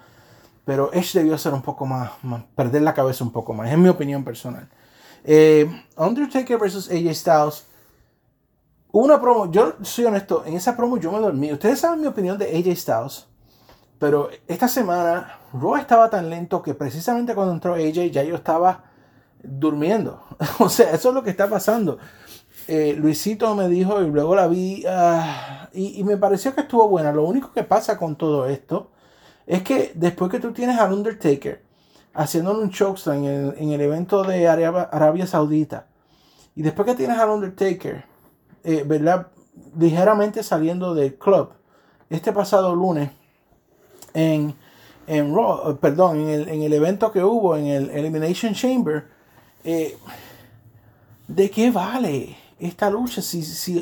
Pero 0.64 0.92
Edge 0.92 1.12
debió 1.14 1.38
ser 1.38 1.54
un 1.54 1.62
poco 1.62 1.86
más, 1.86 2.10
perder 2.56 2.82
la 2.82 2.92
cabeza 2.92 3.22
un 3.22 3.30
poco 3.30 3.54
más, 3.54 3.70
es 3.70 3.78
mi 3.78 3.88
opinión 3.88 4.24
personal. 4.24 4.68
Eh, 5.22 5.84
Undertaker 5.96 6.58
versus 6.58 6.90
AJ 6.90 7.14
Styles. 7.14 7.66
Una 8.92 9.20
promo, 9.20 9.50
yo 9.52 9.74
soy 9.82 10.06
honesto, 10.06 10.44
en 10.44 10.54
esa 10.54 10.76
promo 10.76 10.96
yo 10.96 11.12
me 11.12 11.20
dormí. 11.20 11.52
Ustedes 11.52 11.78
saben 11.78 12.00
mi 12.00 12.08
opinión 12.08 12.36
de 12.36 12.46
AJ 12.46 12.76
Styles. 12.76 13.26
Pero 14.00 14.30
esta 14.48 14.66
semana 14.66 15.38
Raw 15.52 15.76
estaba 15.76 16.08
tan 16.10 16.30
lento 16.30 16.62
que 16.62 16.74
precisamente 16.74 17.34
cuando 17.34 17.52
entró 17.52 17.74
AJ 17.74 18.10
ya 18.10 18.24
yo 18.24 18.34
estaba 18.34 18.84
durmiendo. 19.42 20.24
o 20.58 20.68
sea, 20.68 20.90
eso 20.92 21.10
es 21.10 21.14
lo 21.14 21.22
que 21.22 21.30
está 21.30 21.48
pasando. 21.48 21.98
Eh, 22.72 22.94
Luisito 22.96 23.52
me 23.56 23.68
dijo 23.68 24.00
y 24.00 24.06
luego 24.06 24.36
la 24.36 24.46
vi 24.46 24.84
ah, 24.88 25.68
y, 25.72 26.04
me 26.04 26.16
pareció 26.16 26.54
que 26.54 26.60
estuvo 26.60 26.88
buena. 26.88 27.10
Lo 27.10 27.24
único 27.24 27.52
que 27.52 27.64
pasa 27.64 27.98
con 27.98 28.14
todo 28.14 28.46
esto 28.46 28.92
es 29.44 29.64
que 29.64 29.90
después 29.96 30.30
que 30.30 30.38
tú 30.38 30.52
tienes 30.52 30.78
al 30.78 30.92
Undertaker 30.92 31.64
haciendo 32.14 32.52
un 32.52 32.70
chokeslam 32.70 33.24
en, 33.24 33.54
en 33.58 33.72
el, 33.72 33.80
evento 33.80 34.22
de 34.22 34.46
Arabia, 34.46 35.26
Saudita 35.26 35.88
y 36.54 36.62
después 36.62 36.86
que 36.86 36.94
tienes 36.94 37.18
al 37.18 37.30
Undertaker, 37.30 38.04
eh, 38.62 38.84
¿verdad? 38.86 39.26
Ligeramente 39.76 40.44
saliendo 40.44 40.94
del 40.94 41.16
club 41.16 41.50
este 42.08 42.32
pasado 42.32 42.72
lunes 42.76 43.10
en, 44.14 44.54
en 45.08 45.36
eh, 45.36 45.76
perdón, 45.80 46.20
en 46.20 46.28
el, 46.28 46.48
en 46.48 46.62
el, 46.62 46.72
evento 46.72 47.10
que 47.10 47.24
hubo 47.24 47.56
en 47.56 47.66
el 47.66 47.90
Elimination 47.90 48.54
Chamber, 48.54 49.08
¿de 51.26 51.50
qué 51.50 51.72
vale 51.72 52.36
esta 52.60 52.90
lucha 52.90 53.22
si, 53.22 53.42
si 53.42 53.78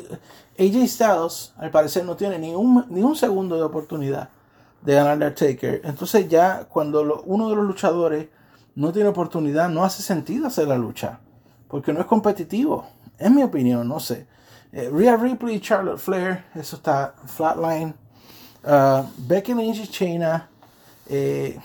AJ 0.57 0.87
Styles 0.87 1.53
al 1.57 1.71
parecer 1.71 2.05
no 2.05 2.15
tiene 2.15 2.39
ni 2.39 2.53
un, 2.53 2.85
ni 2.89 3.01
un 3.01 3.15
segundo 3.15 3.55
de 3.55 3.63
oportunidad 3.63 4.29
de 4.81 4.93
ganarle 4.93 5.25
a 5.25 5.35
Taker? 5.35 5.81
Entonces 5.83 6.27
ya 6.29 6.65
cuando 6.69 7.23
uno 7.25 7.49
de 7.49 7.55
los 7.55 7.65
luchadores 7.65 8.27
no 8.75 8.91
tiene 8.91 9.09
oportunidad, 9.09 9.69
no 9.69 9.83
hace 9.83 10.01
sentido 10.01 10.47
hacer 10.47 10.67
la 10.67 10.77
lucha, 10.77 11.19
porque 11.67 11.91
no 11.91 11.99
es 11.99 12.05
competitivo, 12.05 12.87
en 13.17 13.35
mi 13.35 13.43
opinión, 13.43 13.87
no 13.87 13.99
sé. 13.99 14.27
Eh, 14.71 14.89
Rhea 14.91 15.17
Ripley, 15.17 15.59
Charlotte 15.59 15.99
Flair, 15.99 16.45
eso 16.55 16.75
está 16.75 17.13
flatline. 17.25 17.93
Uh, 18.63 19.03
Becky 19.17 19.53
Lynch 19.53 19.79
y 19.79 19.85
Shayna. 19.85 20.47
Eh, 21.07 21.57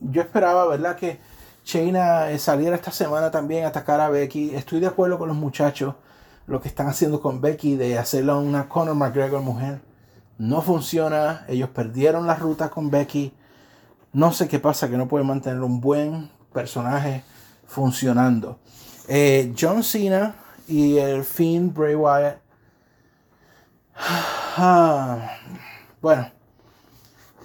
yo 0.00 0.22
esperaba, 0.22 0.66
¿verdad? 0.68 0.96
Que 0.96 1.18
Shayna 1.64 2.30
eh, 2.30 2.38
saliera 2.38 2.76
esta 2.76 2.92
semana 2.92 3.30
también 3.30 3.64
a 3.64 3.68
atacar 3.68 4.00
a 4.00 4.08
Becky. 4.08 4.54
Estoy 4.54 4.80
de 4.80 4.86
acuerdo 4.86 5.18
con 5.18 5.28
los 5.28 5.36
muchachos. 5.36 5.94
Lo 6.48 6.62
que 6.62 6.68
están 6.68 6.88
haciendo 6.88 7.20
con 7.20 7.42
Becky 7.42 7.76
de 7.76 7.98
hacerla 7.98 8.36
una 8.36 8.70
Conor 8.70 8.94
McGregor 8.94 9.42
mujer. 9.42 9.82
No 10.38 10.62
funciona. 10.62 11.44
Ellos 11.46 11.68
perdieron 11.68 12.26
la 12.26 12.36
ruta 12.36 12.70
con 12.70 12.90
Becky. 12.90 13.34
No 14.14 14.32
sé 14.32 14.48
qué 14.48 14.58
pasa 14.58 14.88
que 14.88 14.96
no 14.96 15.08
pueden 15.08 15.26
mantener 15.26 15.60
un 15.60 15.82
buen 15.82 16.30
personaje 16.54 17.22
funcionando. 17.66 18.58
Eh, 19.08 19.54
John 19.60 19.84
Cena 19.84 20.36
y 20.66 20.96
el 20.96 21.22
Finn 21.22 21.72
Bray 21.72 21.94
Wyatt. 21.94 22.38
Ah, 24.60 25.36
bueno, 26.02 26.28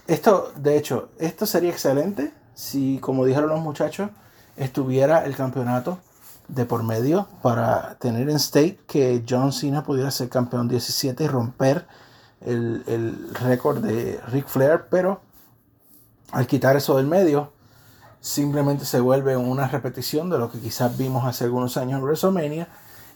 esto, 0.08 0.52
de 0.56 0.78
hecho, 0.78 1.12
esto 1.20 1.46
sería 1.46 1.70
excelente 1.70 2.34
si, 2.56 2.98
como 2.98 3.24
dijeron 3.24 3.50
los 3.50 3.60
muchachos, 3.60 4.10
estuviera 4.58 5.24
el 5.26 5.36
campeonato 5.36 6.00
de 6.54 6.66
por 6.66 6.84
medio 6.84 7.28
para 7.42 7.96
tener 7.96 8.30
en 8.30 8.40
stake 8.40 8.86
que 8.86 9.24
John 9.28 9.52
Cena 9.52 9.84
pudiera 9.84 10.12
ser 10.12 10.30
campeón 10.30 10.68
17 10.68 11.24
y 11.24 11.28
romper 11.28 11.86
el, 12.42 12.84
el 12.88 13.34
récord 13.34 13.80
de 13.80 14.20
Ric 14.32 14.48
Flair, 14.48 14.86
pero 14.90 15.22
al 16.32 16.48
quitar 16.48 16.76
eso 16.76 16.98
del 16.98 17.08
medio, 17.08 17.52
simplemente 18.20 18.86
se 18.86 19.00
vuelve 19.00 19.36
una 19.38 19.68
repetición 19.68 20.30
de 20.30 20.38
lo 20.38 20.52
que 20.52 20.60
quizás 20.60 20.98
vimos 20.98 21.26
hace 21.26 21.44
algunos 21.44 21.78
años 21.78 22.00
en 22.00 22.04
WrestleMania. 22.04 22.68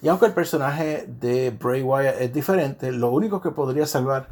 Y 0.01 0.07
aunque 0.09 0.27
el 0.27 0.33
personaje 0.33 1.05
de 1.07 1.51
Bray 1.51 1.81
Wyatt 1.81 2.15
es 2.19 2.33
diferente, 2.33 2.91
lo 2.91 3.09
único 3.11 3.41
que 3.41 3.51
podría 3.51 3.87
salvar 3.87 4.27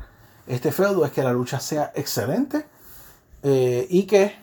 este 0.48 0.72
feudo 0.72 1.06
es 1.06 1.12
que 1.12 1.24
la 1.24 1.34
lucha 1.34 1.60
sea 1.60 1.92
excelente 1.96 2.66
eh, 3.42 3.88
y 3.90 4.04
que 4.04 4.36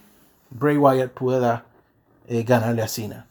Bray 0.50 0.76
Wyatt 0.76 1.12
pueda 1.12 1.64
eh, 2.26 2.42
ganarle 2.42 2.83
a 2.83 2.88
Cena. 2.88 3.26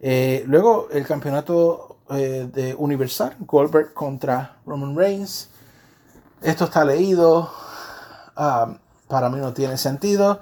Eh, 0.00 0.44
luego 0.46 0.88
el 0.90 1.06
campeonato 1.06 1.96
de 2.08 2.74
Universal, 2.78 3.34
Goldberg 3.40 3.92
contra 3.92 4.58
Roman 4.64 4.96
Reigns. 4.96 5.48
Esto 6.40 6.64
está 6.64 6.84
leído, 6.84 7.50
um, 8.36 8.76
para 9.08 9.28
mí 9.28 9.38
no 9.38 9.52
tiene 9.52 9.76
sentido. 9.76 10.40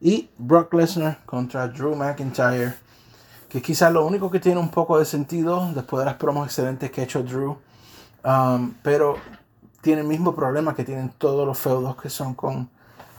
Y 0.00 0.28
Brock 0.36 0.74
Lesnar 0.74 1.24
contra 1.24 1.66
Drew 1.68 1.94
McIntyre, 1.94 2.74
que 3.48 3.62
quizás 3.62 3.92
lo 3.92 4.06
único 4.06 4.30
que 4.30 4.40
tiene 4.40 4.60
un 4.60 4.70
poco 4.70 4.98
de 4.98 5.04
sentido 5.04 5.70
después 5.74 6.00
de 6.00 6.04
las 6.04 6.14
promos 6.16 6.46
excelentes 6.46 6.90
que 6.90 7.00
ha 7.00 7.04
hecho 7.04 7.22
Drew. 7.22 7.56
Um, 8.24 8.74
pero 8.82 9.16
tiene 9.80 10.02
el 10.02 10.06
mismo 10.06 10.34
problema 10.34 10.74
que 10.74 10.84
tienen 10.84 11.10
todos 11.16 11.46
los 11.46 11.58
feudos 11.58 11.96
que 11.96 12.10
son 12.10 12.34
con 12.34 12.68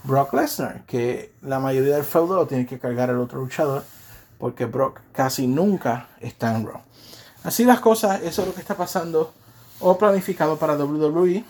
Brock 0.04 0.34
Lesnar, 0.34 0.84
que 0.86 1.34
la 1.42 1.60
mayoría 1.60 1.96
del 1.96 2.04
feudo 2.04 2.36
lo 2.36 2.48
tiene 2.48 2.66
que 2.66 2.80
cargar 2.80 3.10
el 3.10 3.18
otro 3.18 3.40
luchador, 3.40 3.84
porque 4.40 4.66
Brock 4.66 5.02
casi 5.12 5.46
nunca 5.46 6.10
está 6.20 6.56
en 6.56 6.66
Raw. 6.66 6.82
Así 7.44 7.66
las 7.66 7.80
cosas, 7.80 8.22
eso 8.24 8.42
es 8.42 8.48
lo 8.48 8.54
que 8.56 8.62
está 8.62 8.76
pasando 8.76 9.34
o 9.80 9.98
planificado 9.98 10.58
para 10.58 10.76
WWE, 10.76 11.44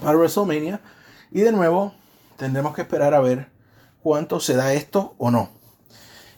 para 0.00 0.16
WrestleMania, 0.16 0.80
y 1.30 1.40
de 1.40 1.52
nuevo 1.52 1.92
tendremos 2.36 2.74
que 2.74 2.82
esperar 2.82 3.12
a 3.12 3.20
ver 3.20 3.48
cuánto 4.02 4.40
se 4.40 4.54
da 4.54 4.72
esto 4.72 5.14
o 5.18 5.30
no. 5.30 5.50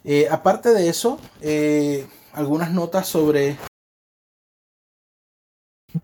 Eh, 0.04 0.28
aparte 0.30 0.70
de 0.70 0.88
eso, 0.88 1.18
eh, 1.40 2.06
algunas 2.32 2.72
notas 2.72 3.06
sobre 3.06 3.58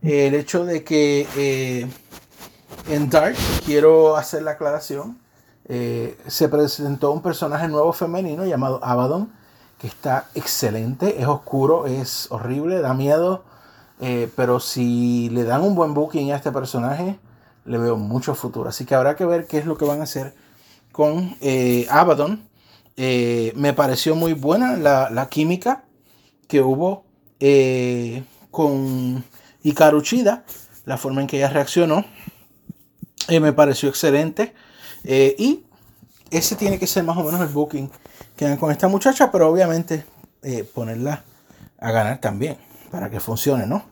el 0.02 0.34
hecho 0.34 0.64
de 0.64 0.84
que 0.84 1.26
eh, 1.36 1.86
en 2.88 3.08
Dark, 3.08 3.36
quiero 3.64 4.16
hacer 4.16 4.42
la 4.42 4.52
aclaración, 4.52 5.18
eh, 5.66 6.18
se 6.26 6.48
presentó 6.48 7.10
un 7.10 7.22
personaje 7.22 7.68
nuevo 7.68 7.92
femenino 7.92 8.44
llamado 8.44 8.80
Abaddon, 8.82 9.32
que 9.78 9.86
está 9.86 10.28
excelente, 10.34 11.20
es 11.20 11.26
oscuro, 11.26 11.86
es 11.86 12.30
horrible, 12.30 12.80
da 12.80 12.94
miedo, 12.94 13.44
eh, 14.00 14.30
pero 14.36 14.60
si 14.60 15.28
le 15.30 15.44
dan 15.44 15.62
un 15.62 15.74
buen 15.74 15.94
booking 15.94 16.32
a 16.32 16.36
este 16.36 16.52
personaje, 16.52 17.18
le 17.64 17.78
veo 17.78 17.96
mucho 17.96 18.34
futuro. 18.34 18.68
Así 18.68 18.84
que 18.84 18.94
habrá 18.94 19.16
que 19.16 19.24
ver 19.24 19.46
qué 19.46 19.58
es 19.58 19.66
lo 19.66 19.76
que 19.76 19.84
van 19.84 20.00
a 20.00 20.04
hacer 20.04 20.34
con 20.92 21.36
Abaddon. 21.90 22.48
me 22.96 23.72
pareció 23.74 24.14
muy 24.14 24.34
buena 24.34 24.76
la, 24.76 25.10
la 25.10 25.28
química 25.28 25.84
que 26.46 26.60
hubo 26.60 27.04
con 28.50 29.24
y 29.64 29.72
Karuchida, 29.72 30.44
la 30.84 30.98
forma 30.98 31.22
en 31.22 31.26
que 31.26 31.38
ella 31.38 31.48
reaccionó. 31.48 32.04
me 33.28 33.52
pareció 33.52 33.88
excelente. 33.88 34.54
Y 35.04 35.64
ese 36.30 36.56
tiene 36.56 36.78
que 36.78 36.86
ser 36.86 37.04
más 37.04 37.16
o 37.16 37.22
menos 37.22 37.40
el 37.40 37.48
booking 37.48 37.90
que 38.36 38.56
con 38.56 38.72
esta 38.72 38.88
muchacha, 38.88 39.30
pero 39.30 39.48
obviamente 39.48 40.04
ponerla 40.74 41.22
a 41.78 41.90
ganar 41.90 42.20
también, 42.20 42.56
para 42.90 43.10
que 43.10 43.20
funcione, 43.20 43.66
¿no? 43.66 43.84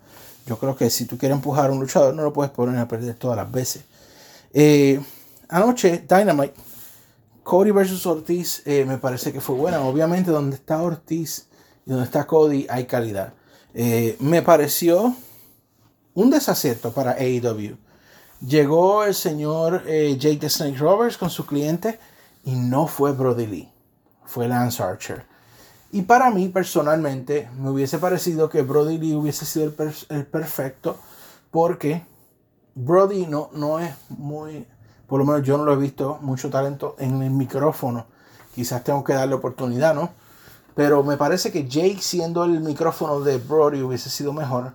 Yo 0.47 0.59
creo 0.59 0.77
que 0.77 0.91
si 0.91 1.05
tú 1.05 1.19
quieres 1.19 1.37
empujar 1.37 1.71
a 1.71 1.73
un 1.73 1.81
luchador, 1.81 2.15
no 2.15 2.23
lo 2.23 2.33
puedes 2.33 2.51
poner 2.51 2.79
a 2.79 2.89
perder 2.89 3.15
todas 3.15 3.37
las 3.37 3.51
veces. 3.51 3.85
anoche, 5.49 6.05
Dynamite 6.09 6.55
Cody 7.43 7.73
versus 7.73 8.07
Ortiz 8.07 8.63
eh, 8.65 8.85
me 8.85 8.99
parece 8.99 9.33
que 9.33 9.41
fue 9.41 9.57
buena. 9.57 9.81
Obviamente 9.81 10.31
donde 10.31 10.57
está 10.57 10.83
Ortiz 10.83 11.49
y 11.85 11.91
donde 11.91 12.05
está 12.05 12.27
Cody 12.27 12.67
hay 12.69 12.87
calidad. 12.87 13.35
Eh, 13.75 14.17
me 14.21 14.43
pareció 14.43 15.15
un 16.15 16.31
desacierto 16.31 16.93
para 16.93 17.13
AEW. 17.13 17.77
Llegó 18.47 19.05
el 19.05 19.15
señor 19.15 19.85
eh, 19.87 20.17
Jake 20.19 20.39
the 20.39 20.51
Snake 20.51 20.79
Roberts 20.79 21.17
con 21.17 21.31
su 21.31 21.47
cliente 21.47 21.99
y 22.45 22.53
no 22.57 22.87
fue 22.87 23.13
Brody 23.13 23.47
Lee, 23.47 23.73
fue 24.25 24.49
Lance 24.49 24.83
Archer. 24.83 25.25
Y 25.93 26.03
para 26.03 26.31
mí 26.31 26.49
personalmente 26.49 27.49
me 27.59 27.71
hubiese 27.71 27.99
parecido 27.99 28.49
que 28.49 28.63
Brody 28.63 28.99
Lee 28.99 29.15
hubiese 29.15 29.45
sido 29.45 29.67
el, 29.67 29.95
el 30.09 30.27
perfecto 30.27 30.99
porque 31.51 32.05
Brody 32.75 33.27
no, 33.27 33.51
no 33.53 33.79
es 33.79 33.95
muy 34.09 34.67
por 35.13 35.19
lo 35.19 35.27
menos 35.27 35.43
yo 35.43 35.59
no 35.59 35.67
lo 35.67 35.75
he 35.75 35.77
visto 35.77 36.19
mucho 36.23 36.49
talento 36.49 36.97
en 36.99 37.21
el 37.21 37.31
micrófono. 37.31 38.07
Quizás 38.55 38.83
tengo 38.83 39.05
que 39.05 39.13
darle 39.13 39.35
oportunidad, 39.35 39.95
¿no? 39.95 40.09
Pero 40.75 41.03
me 41.03 41.19
parece 41.19 41.53
que 41.53 41.69
Jake 41.69 41.99
siendo 42.01 42.45
el 42.45 42.61
micrófono 42.61 43.21
de 43.21 43.37
Brody 43.37 43.83
hubiese 43.83 44.09
sido 44.09 44.33
mejor 44.33 44.73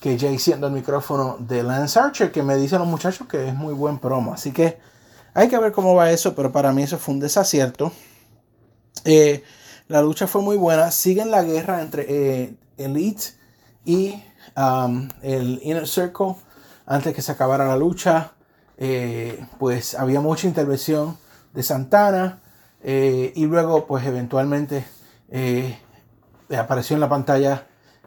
que 0.00 0.16
Jake 0.16 0.38
siendo 0.38 0.66
el 0.66 0.72
micrófono 0.72 1.36
de 1.38 1.62
Lance 1.62 1.98
Archer, 1.98 2.32
que 2.32 2.42
me 2.42 2.56
dicen 2.56 2.78
los 2.78 2.88
muchachos 2.88 3.28
que 3.28 3.48
es 3.48 3.54
muy 3.54 3.74
buen 3.74 3.98
promo. 3.98 4.32
Así 4.32 4.50
que 4.50 4.78
hay 5.34 5.48
que 5.48 5.58
ver 5.58 5.72
cómo 5.72 5.94
va 5.94 6.10
eso, 6.10 6.34
pero 6.34 6.50
para 6.50 6.72
mí 6.72 6.82
eso 6.82 6.98
fue 6.98 7.14
un 7.14 7.20
desacierto. 7.20 7.92
Eh, 9.04 9.44
la 9.90 10.02
lucha 10.02 10.26
fue 10.26 10.40
muy 10.40 10.56
buena. 10.56 10.90
Siguen 10.90 11.30
la 11.30 11.42
guerra 11.42 11.82
entre 11.82 12.06
eh, 12.08 12.54
Elite 12.78 13.24
y 13.84 14.22
um, 14.56 15.08
el 15.20 15.60
Inner 15.62 15.86
Circle 15.86 16.36
antes 16.86 17.14
que 17.14 17.22
se 17.22 17.32
acabara 17.32 17.66
la 17.66 17.76
lucha. 17.76 18.32
Eh, 18.78 19.44
pues 19.58 19.94
había 19.94 20.20
mucha 20.20 20.46
intervención 20.46 21.18
de 21.52 21.62
Santana 21.62 22.40
eh, 22.82 23.32
y 23.34 23.44
luego 23.44 23.86
pues 23.86 24.06
eventualmente 24.06 24.84
apareció 26.56 26.94
en 26.94 27.00
la 27.00 27.08
pantalla 27.08 27.66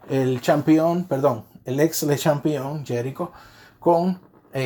el 0.10 0.42
campeón, 0.42 1.04
perdón, 1.04 1.44
el 1.66 1.80
ex 1.80 2.04
le 2.04 2.18
campeón 2.18 2.86
Jericho 2.86 3.32
con 3.80 4.20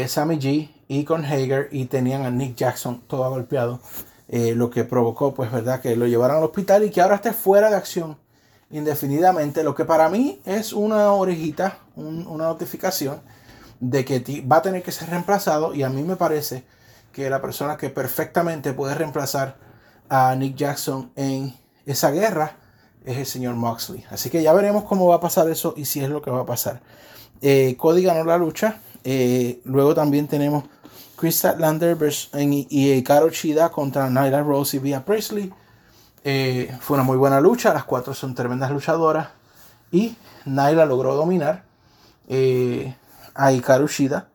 Sammy 0.07 0.38
G 0.38 0.69
y 0.88 1.03
con 1.03 1.23
Hager 1.23 1.69
y 1.71 1.86
tenían 1.86 2.25
a 2.25 2.31
Nick 2.31 2.55
Jackson 2.55 3.01
todo 3.07 3.29
golpeado, 3.29 3.79
lo 4.29 4.69
que 4.69 4.83
provocó 4.83 5.33
pues 5.33 5.51
verdad 5.51 5.79
que 5.81 5.95
lo 5.95 6.07
llevaran 6.07 6.38
al 6.38 6.43
hospital 6.43 6.83
y 6.83 6.89
que 6.89 7.01
ahora 7.01 7.15
esté 7.15 7.33
fuera 7.33 7.69
de 7.69 7.77
acción 7.77 8.17
indefinidamente, 8.69 9.63
lo 9.63 9.73
que 9.73 9.86
para 9.86 10.10
mí 10.10 10.41
es 10.45 10.73
una 10.73 11.13
orejita, 11.13 11.79
una 11.95 12.45
notificación 12.45 13.21
de 13.79 14.03
que 14.03 14.43
va 14.45 14.57
a 14.57 14.62
tener 14.62 14.83
que 14.83 14.91
ser 14.91 15.10
reemplazado 15.10 15.73
y 15.73 15.83
a 15.83 15.89
mí 15.89 16.03
me 16.03 16.15
parece 16.17 16.65
que 17.13 17.29
la 17.29 17.41
persona 17.41 17.77
que 17.77 17.89
perfectamente 17.89 18.73
puede 18.73 18.95
reemplazar 18.95 19.55
a 20.10 20.36
Nick 20.36 20.55
Jackson 20.55 21.12
en 21.15 21.55
esa 21.86 22.12
guerra 22.12 22.57
es 23.07 23.17
el 23.17 23.25
señor 23.25 23.55
Moxley. 23.55 24.05
Así 24.11 24.29
que 24.29 24.43
ya 24.43 24.53
veremos 24.53 24.83
cómo 24.83 25.07
va 25.07 25.15
a 25.15 25.19
pasar 25.19 25.49
eso 25.49 25.73
y 25.77 25.85
si 25.85 26.03
es 26.03 26.09
lo 26.09 26.21
que 26.21 26.29
va 26.29 26.41
a 26.41 26.45
pasar. 26.45 26.81
Eh, 27.41 27.75
Cody 27.77 28.03
ganó 28.03 28.23
la 28.25 28.37
lucha. 28.37 28.81
Eh, 29.03 29.61
luego 29.63 29.95
también 29.95 30.27
tenemos 30.27 30.65
Chris 31.15 31.43
Lander 31.57 31.97
y 32.39 33.03
Caro 33.03 33.29
Chida 33.29 33.69
contra 33.69 34.09
Nyla 34.09 34.43
Rose 34.43 34.77
y 34.77 34.79
Via 34.81 35.05
Presley. 35.05 35.53
Eh, 36.23 36.75
fue 36.81 36.95
una 36.95 37.03
muy 37.03 37.15
buena 37.15 37.39
lucha. 37.39 37.73
Las 37.73 37.85
cuatro 37.85 38.13
son 38.13 38.35
tremendas 38.35 38.69
luchadoras. 38.71 39.29
Y 39.91 40.17
Nyla 40.45 40.85
logró 40.85 41.15
dominar 41.15 41.63
a 43.37 43.51
Hikaru 43.53 43.87
Shida. 43.87 44.27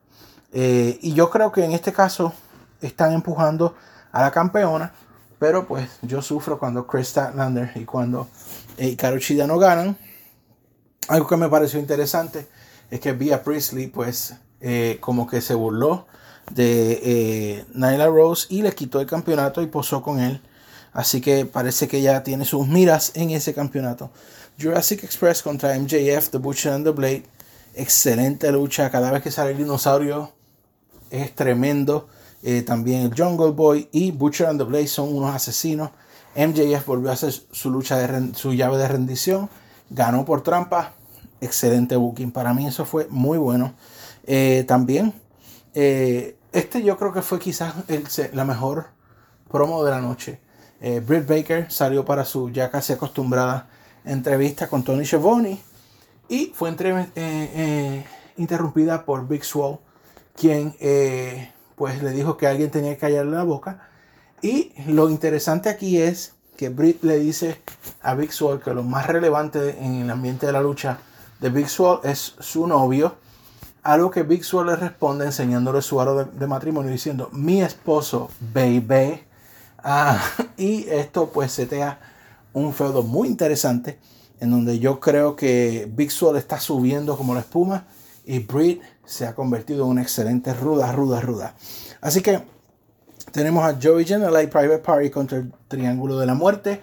Eh, 0.53 0.99
y 1.03 1.13
yo 1.13 1.29
creo 1.29 1.51
que 1.53 1.65
en 1.65 1.73
este 1.73 1.93
caso 1.93 2.33
están 2.81 3.13
empujando 3.13 3.75
a 4.13 4.23
la 4.23 4.31
campeona. 4.31 4.93
Pero 5.39 5.67
pues 5.67 5.99
yo 6.03 6.23
sufro 6.23 6.59
cuando 6.59 6.87
Chris 6.87 7.09
Statlander 7.09 7.73
y 7.75 7.85
cuando 7.85 8.29
eh, 8.79 8.89
Hikaru 8.89 9.19
Shida 9.19 9.47
no 9.47 9.59
ganan. 9.59 9.97
Algo 11.09 11.27
que 11.27 11.37
me 11.37 11.49
pareció 11.49 11.81
interesante 11.81 12.47
es 12.91 13.01
que 13.01 13.13
Via 13.13 13.43
Priestley 13.43 13.89
pues 13.89 14.35
eh, 14.61 14.99
como 15.01 15.27
que 15.27 15.41
se 15.41 15.55
burló 15.55 16.07
de 16.51 17.65
Nyla 17.75 18.07
Rose 18.07 18.47
y 18.51 18.63
le 18.63 18.73
quitó 18.75 19.01
el 19.01 19.07
campeonato 19.07 19.63
y 19.63 19.67
posó 19.67 20.03
con 20.03 20.21
él. 20.21 20.41
Así 20.93 21.21
que 21.21 21.47
parece 21.47 21.89
que 21.89 22.03
ya 22.03 22.23
tiene 22.23 22.45
sus 22.45 22.67
miras 22.67 23.13
en 23.15 23.31
ese 23.31 23.55
campeonato. 23.55 24.11
Jurassic 24.61 25.03
Express 25.05 25.43
contra 25.43 25.79
MJF, 25.79 26.29
The 26.31 26.39
Butcher 26.39 26.73
and 26.73 26.85
the 26.85 26.91
Blade 26.91 27.25
excelente 27.75 28.51
lucha. 28.53 28.91
Cada 28.91 29.11
vez 29.11 29.23
que 29.23 29.31
sale 29.31 29.53
el 29.53 29.59
dinosaurio 29.59 30.33
es 31.11 31.35
tremendo. 31.35 32.09
Eh, 32.43 32.63
también 32.63 33.03
el 33.03 33.15
Jungle 33.17 33.53
Boy 33.53 33.89
y 33.93 34.11
Butcher 34.11 34.49
and 34.49 34.59
the 34.59 34.65
Blaze 34.65 34.89
son 34.89 35.15
unos 35.15 35.35
asesinos. 35.35 35.91
MJF 36.37 36.87
volvió 36.87 37.11
a 37.11 37.15
hacer 37.15 37.33
su 37.33 37.71
lucha 37.71 37.97
de 37.99 38.35
su 38.35 38.55
llave 38.55 38.79
de 38.79 38.89
rendición. 38.89 39.51
Ganó 39.91 40.25
por 40.25 40.43
trampa. 40.43 40.95
Excelente 41.41 41.97
booking. 41.97 42.33
Para 42.33 42.55
mí 42.55 42.67
eso 42.67 42.85
fue 42.85 43.07
muy 43.11 43.39
bueno. 43.39 43.75
Eh, 44.25 44.65
también, 44.69 45.13
eh, 45.75 46.37
este 46.53 46.83
yo 46.83 46.97
creo 46.97 47.13
que 47.13 47.23
fue 47.23 47.39
quizás 47.39 47.75
la 48.33 48.45
mejor 48.45 48.87
promo 49.51 49.85
de 49.85 49.91
la 49.91 50.01
noche. 50.01 50.41
Britt 51.07 51.29
Baker 51.29 51.71
salió 51.71 52.05
para 52.05 52.25
su 52.25 52.51
ya 52.51 52.69
casi 52.69 52.93
acostumbrada 52.93 53.69
entrevista 54.05 54.69
con 54.69 54.83
Tony 54.83 55.05
Schiavone 55.05 55.61
y 56.29 56.53
fue 56.55 56.71
eh, 56.71 57.07
eh, 57.15 58.05
interrumpida 58.37 59.05
por 59.05 59.29
Big 59.29 59.45
Swole, 59.45 59.79
quien 60.35 60.75
eh, 60.81 61.51
pues 61.77 62.03
le 62.03 62.11
dijo 62.13 62.37
que 62.37 62.47
alguien 62.47 62.71
tenía 62.71 62.93
que 62.95 62.99
callarle 62.99 63.37
la 63.37 63.45
boca. 63.45 63.89
Y 64.43 64.73
lo 64.89 65.09
interesante 65.09 65.69
aquí 65.69 65.99
es 65.99 66.35
que 66.57 66.69
Britt 66.69 67.05
le 67.05 67.19
dice 67.19 67.63
a 68.03 68.15
Big 68.15 68.31
que 68.65 68.75
lo 68.75 68.83
más 68.83 69.07
relevante 69.07 69.79
en 69.79 70.03
el 70.03 70.11
ambiente 70.11 70.47
de 70.47 70.53
la 70.53 70.61
lucha 70.61 70.99
de 71.41 71.49
Big 71.49 71.69
es 72.03 72.35
su 72.41 72.67
novio. 72.67 73.15
A 73.85 73.97
lo 73.97 74.11
que 74.11 74.25
Big 74.25 74.43
le 74.53 74.77
responde 74.77 75.27
enseñándole 75.27 75.81
su 75.81 76.01
aro 76.01 76.25
de, 76.25 76.47
matrimonio 76.47 76.91
diciendo 76.91 77.31
mi 77.33 77.63
esposo, 77.63 78.31
baby. 78.53 79.23
Ah, 79.79 80.21
y 80.57 80.89
esto 80.89 81.31
pues 81.31 81.53
setea 81.53 82.01
un 82.53 82.75
feudo 82.75 83.03
muy 83.03 83.29
interesante 83.29 83.99
en 84.41 84.51
donde 84.51 84.81
yo 84.81 84.99
creo 84.99 85.37
que 85.37 85.89
Big 85.93 86.11
está 86.37 86.59
subiendo 86.59 87.17
como 87.17 87.35
la 87.35 87.41
espuma 87.41 87.87
y 88.25 88.41
Britt 88.41 88.83
se 89.05 89.27
ha 89.27 89.35
convertido 89.37 89.85
en 89.85 89.91
una 89.91 90.03
excelente 90.03 90.53
ruda, 90.53 90.91
ruda, 90.91 91.21
ruda. 91.21 91.55
Así 92.01 92.23
que 92.23 92.43
tenemos 93.31 93.65
a 93.65 93.79
Joey 93.81 94.05
y 94.05 94.47
Private 94.47 94.79
Party 94.79 95.11
contra 95.11 95.39
el 95.39 95.53
Triángulo 95.69 96.19
de 96.19 96.27
la 96.27 96.35
Muerte. 96.35 96.81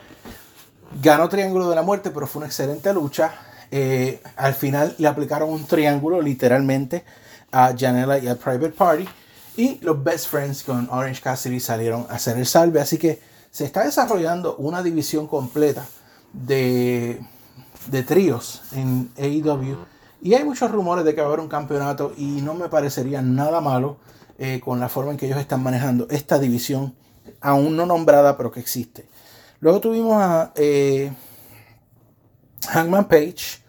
Ganó 1.02 1.30
Triángulo 1.30 1.70
de 1.70 1.76
la 1.76 1.82
Muerte, 1.82 2.12
pero 2.12 2.28
fue 2.28 2.40
una 2.40 2.48
excelente 2.48 2.94
lucha. 2.94 3.34
Eh, 3.72 4.22
al 4.36 4.54
final 4.54 4.96
le 4.98 5.08
aplicaron 5.08 5.50
un 5.50 5.66
triángulo 5.66 6.22
literalmente 6.22 7.04
a 7.52 7.76
Janela 7.78 8.18
y 8.18 8.28
a 8.28 8.36
Private 8.36 8.72
Party. 8.72 9.08
Y 9.58 9.80
los 9.82 10.04
Best 10.04 10.28
Friends 10.28 10.64
con 10.64 10.90
Orange 10.90 11.22
Cassidy 11.22 11.60
salieron 11.60 12.08
a 12.10 12.16
hacer 12.16 12.38
el 12.38 12.46
salve. 12.46 12.80
Así 12.80 12.98
que 12.98 13.22
se 13.52 13.66
está 13.66 13.84
desarrollando 13.84 14.56
una 14.56 14.82
división 14.82 15.28
completa 15.28 15.86
de 16.34 17.20
de 17.88 18.04
tríos 18.04 18.62
en 18.74 19.12
AEW. 19.18 19.78
Y 20.22 20.34
hay 20.34 20.44
muchos 20.44 20.72
rumores 20.72 21.06
de 21.06 21.16
que 21.16 21.22
va 21.22 21.28
a 21.28 21.30
haber 21.30 21.40
un 21.40 21.48
campeonato 21.48 22.14
y 22.18 22.42
no 22.42 22.54
me 22.54 22.70
parecería 22.70 23.22
nada 23.22 23.62
malo 23.62 23.98
eh, 24.40 24.60
con 24.60 24.80
la 24.80 24.90
forma 24.90 25.12
en 25.12 25.18
que 25.18 25.28
ellos 25.28 25.38
están 25.40 25.62
manejando 25.62 26.08
esta 26.10 26.40
división, 26.40 26.96
aún 27.42 27.76
no 27.76 27.86
nombrada, 27.86 28.38
pero 28.38 28.52
que 28.52 28.60
existe. 28.60 29.08
Luego 29.60 29.80
tuvimos 29.80 30.16
a 30.16 30.52
eh, 30.56 31.12
Hangman 32.70 33.08
Page 33.08 33.62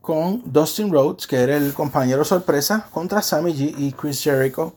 con 0.00 0.42
Dustin 0.44 0.92
Rhodes, 0.92 1.26
que 1.26 1.36
era 1.36 1.56
el 1.56 1.72
compañero 1.72 2.24
sorpresa, 2.24 2.86
contra 2.92 3.22
Sammy 3.22 3.52
G 3.52 3.74
y 3.76 3.92
Chris 3.92 4.22
Jericho. 4.22 4.74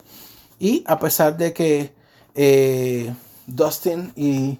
Y 0.57 0.83
a 0.87 0.97
pesar 0.97 1.37
de 1.37 1.53
que 1.53 1.93
eh, 2.33 3.13
Dustin 3.45 4.13
y 4.15 4.57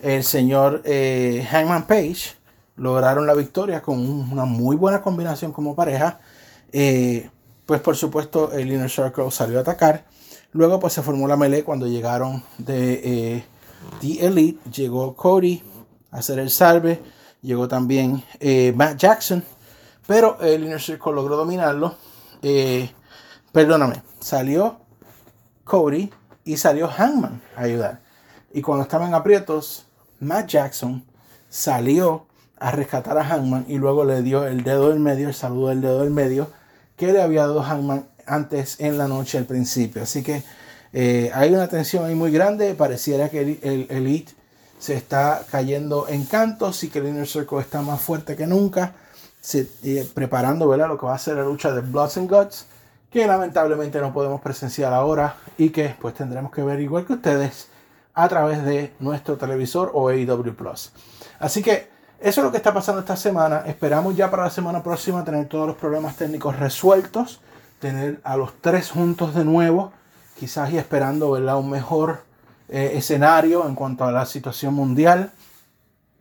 el 0.00 0.22
señor 0.22 0.82
Hangman 0.84 1.86
Page 1.86 2.36
lograron 2.76 3.26
la 3.26 3.34
victoria 3.34 3.82
con 3.82 3.98
una 3.98 4.44
muy 4.44 4.76
buena 4.76 5.02
combinación 5.02 5.52
como 5.52 5.74
pareja. 5.74 6.20
Eh, 6.72 7.30
pues 7.72 7.80
por 7.80 7.96
supuesto 7.96 8.52
el 8.52 8.70
Inner 8.70 8.90
Circle 8.90 9.30
salió 9.30 9.56
a 9.56 9.62
atacar. 9.62 10.04
Luego 10.52 10.78
pues 10.78 10.92
se 10.92 11.00
formó 11.00 11.26
la 11.26 11.38
melee 11.38 11.64
cuando 11.64 11.86
llegaron 11.86 12.44
de 12.58 13.00
eh, 13.02 13.44
The 13.98 14.26
Elite. 14.26 14.70
Llegó 14.70 15.16
Cody 15.16 15.62
a 16.10 16.18
hacer 16.18 16.38
el 16.38 16.50
salve. 16.50 17.02
Llegó 17.40 17.68
también 17.68 18.22
eh, 18.40 18.74
Matt 18.76 18.98
Jackson. 18.98 19.42
Pero 20.06 20.38
el 20.42 20.64
Inner 20.64 20.82
Circle 20.82 21.14
logró 21.14 21.34
dominarlo. 21.34 21.94
perdóname, 23.52 24.02
salió 24.20 24.76
Cody 25.64 26.12
y 26.44 26.58
salió 26.58 26.88
Hangman 26.88 27.40
a 27.56 27.62
ayudar. 27.62 28.02
Y 28.52 28.60
cuando 28.60 28.82
estaban 28.82 29.14
aprietos, 29.14 29.86
Matt 30.20 30.46
Jackson 30.46 31.06
salió 31.48 32.26
a 32.58 32.70
rescatar 32.70 33.16
a 33.16 33.24
Hangman 33.24 33.64
y 33.66 33.78
luego 33.78 34.04
le 34.04 34.20
dio 34.20 34.46
el 34.46 34.62
dedo 34.62 34.90
del 34.90 35.00
medio, 35.00 35.28
el 35.28 35.34
saludo 35.34 35.68
del 35.68 35.80
dedo 35.80 36.00
del 36.00 36.10
medio 36.10 36.50
que 37.02 37.12
le 37.12 37.20
había 37.20 37.48
dado 37.48 37.64
Hangman 37.64 38.06
antes 38.26 38.78
en 38.78 38.96
la 38.96 39.08
noche 39.08 39.36
al 39.36 39.44
principio. 39.44 40.04
Así 40.04 40.22
que 40.22 40.44
eh, 40.92 41.32
hay 41.34 41.52
una 41.52 41.66
tensión 41.66 42.04
ahí 42.04 42.14
muy 42.14 42.30
grande. 42.30 42.76
Pareciera 42.76 43.28
que 43.28 43.58
el, 43.60 43.88
Elite 43.90 44.32
se 44.78 44.94
está 44.94 45.44
cayendo 45.50 46.06
en 46.08 46.24
cantos 46.26 46.84
y 46.84 46.90
que 46.90 47.00
el 47.00 47.08
Inner 47.08 47.26
Circle 47.26 47.58
está 47.58 47.82
más 47.82 48.00
fuerte 48.00 48.36
que 48.36 48.46
nunca. 48.46 48.94
Eh, 49.52 50.08
preparando 50.14 50.68
¿verdad? 50.68 50.86
lo 50.86 50.96
que 50.96 51.06
va 51.06 51.16
a 51.16 51.18
ser 51.18 51.34
la 51.34 51.42
lucha 51.42 51.72
de 51.72 51.80
Bloods 51.80 52.18
and 52.18 52.30
Guts, 52.30 52.66
que 53.10 53.26
lamentablemente 53.26 54.00
no 54.00 54.12
podemos 54.12 54.40
presenciar 54.40 54.92
ahora 54.92 55.34
y 55.58 55.70
que 55.70 55.96
pues 56.00 56.14
tendremos 56.14 56.52
que 56.52 56.62
ver 56.62 56.78
igual 56.78 57.04
que 57.04 57.14
ustedes 57.14 57.66
a 58.14 58.28
través 58.28 58.64
de 58.64 58.92
nuestro 59.00 59.36
televisor 59.36 59.90
o 59.92 60.08
AEW 60.08 60.54
Plus. 60.54 60.92
Así 61.40 61.64
que 61.64 61.88
eso 62.22 62.40
es 62.40 62.44
lo 62.44 62.50
que 62.52 62.58
está 62.58 62.72
pasando 62.72 63.00
esta 63.00 63.16
semana. 63.16 63.64
Esperamos 63.66 64.14
ya 64.14 64.30
para 64.30 64.44
la 64.44 64.50
semana 64.50 64.82
próxima 64.82 65.24
tener 65.24 65.48
todos 65.48 65.66
los 65.66 65.76
problemas 65.76 66.16
técnicos 66.16 66.56
resueltos, 66.56 67.40
tener 67.80 68.20
a 68.22 68.36
los 68.36 68.52
tres 68.60 68.90
juntos 68.90 69.34
de 69.34 69.44
nuevo, 69.44 69.92
quizás 70.38 70.70
y 70.70 70.78
esperando 70.78 71.32
¿verdad? 71.32 71.58
un 71.58 71.68
mejor 71.68 72.22
eh, 72.68 72.92
escenario 72.94 73.66
en 73.66 73.74
cuanto 73.74 74.04
a 74.04 74.12
la 74.12 74.24
situación 74.24 74.72
mundial 74.72 75.32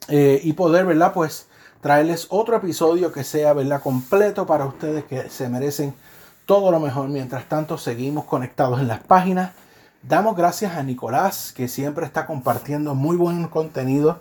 eh, 0.07 0.41
y 0.43 0.53
poder, 0.53 0.87
¿verdad? 0.87 1.13
Pues 1.13 1.47
traerles 1.81 2.25
otro 2.29 2.55
episodio 2.57 3.11
que 3.11 3.23
sea, 3.23 3.53
¿verdad? 3.53 3.83
Completo 3.83 4.47
para 4.47 4.65
ustedes 4.65 5.03
que 5.03 5.29
se 5.29 5.49
merecen 5.49 5.93
todo 6.47 6.71
lo 6.71 6.79
mejor. 6.79 7.09
Mientras 7.09 7.45
tanto, 7.45 7.77
seguimos 7.77 8.25
conectados 8.25 8.79
en 8.79 8.87
las 8.87 9.01
páginas. 9.01 9.51
Damos 10.01 10.35
gracias 10.35 10.75
a 10.75 10.81
Nicolás, 10.81 11.53
que 11.55 11.67
siempre 11.67 12.07
está 12.07 12.25
compartiendo 12.25 12.95
muy 12.95 13.17
buen 13.17 13.47
contenido 13.49 14.19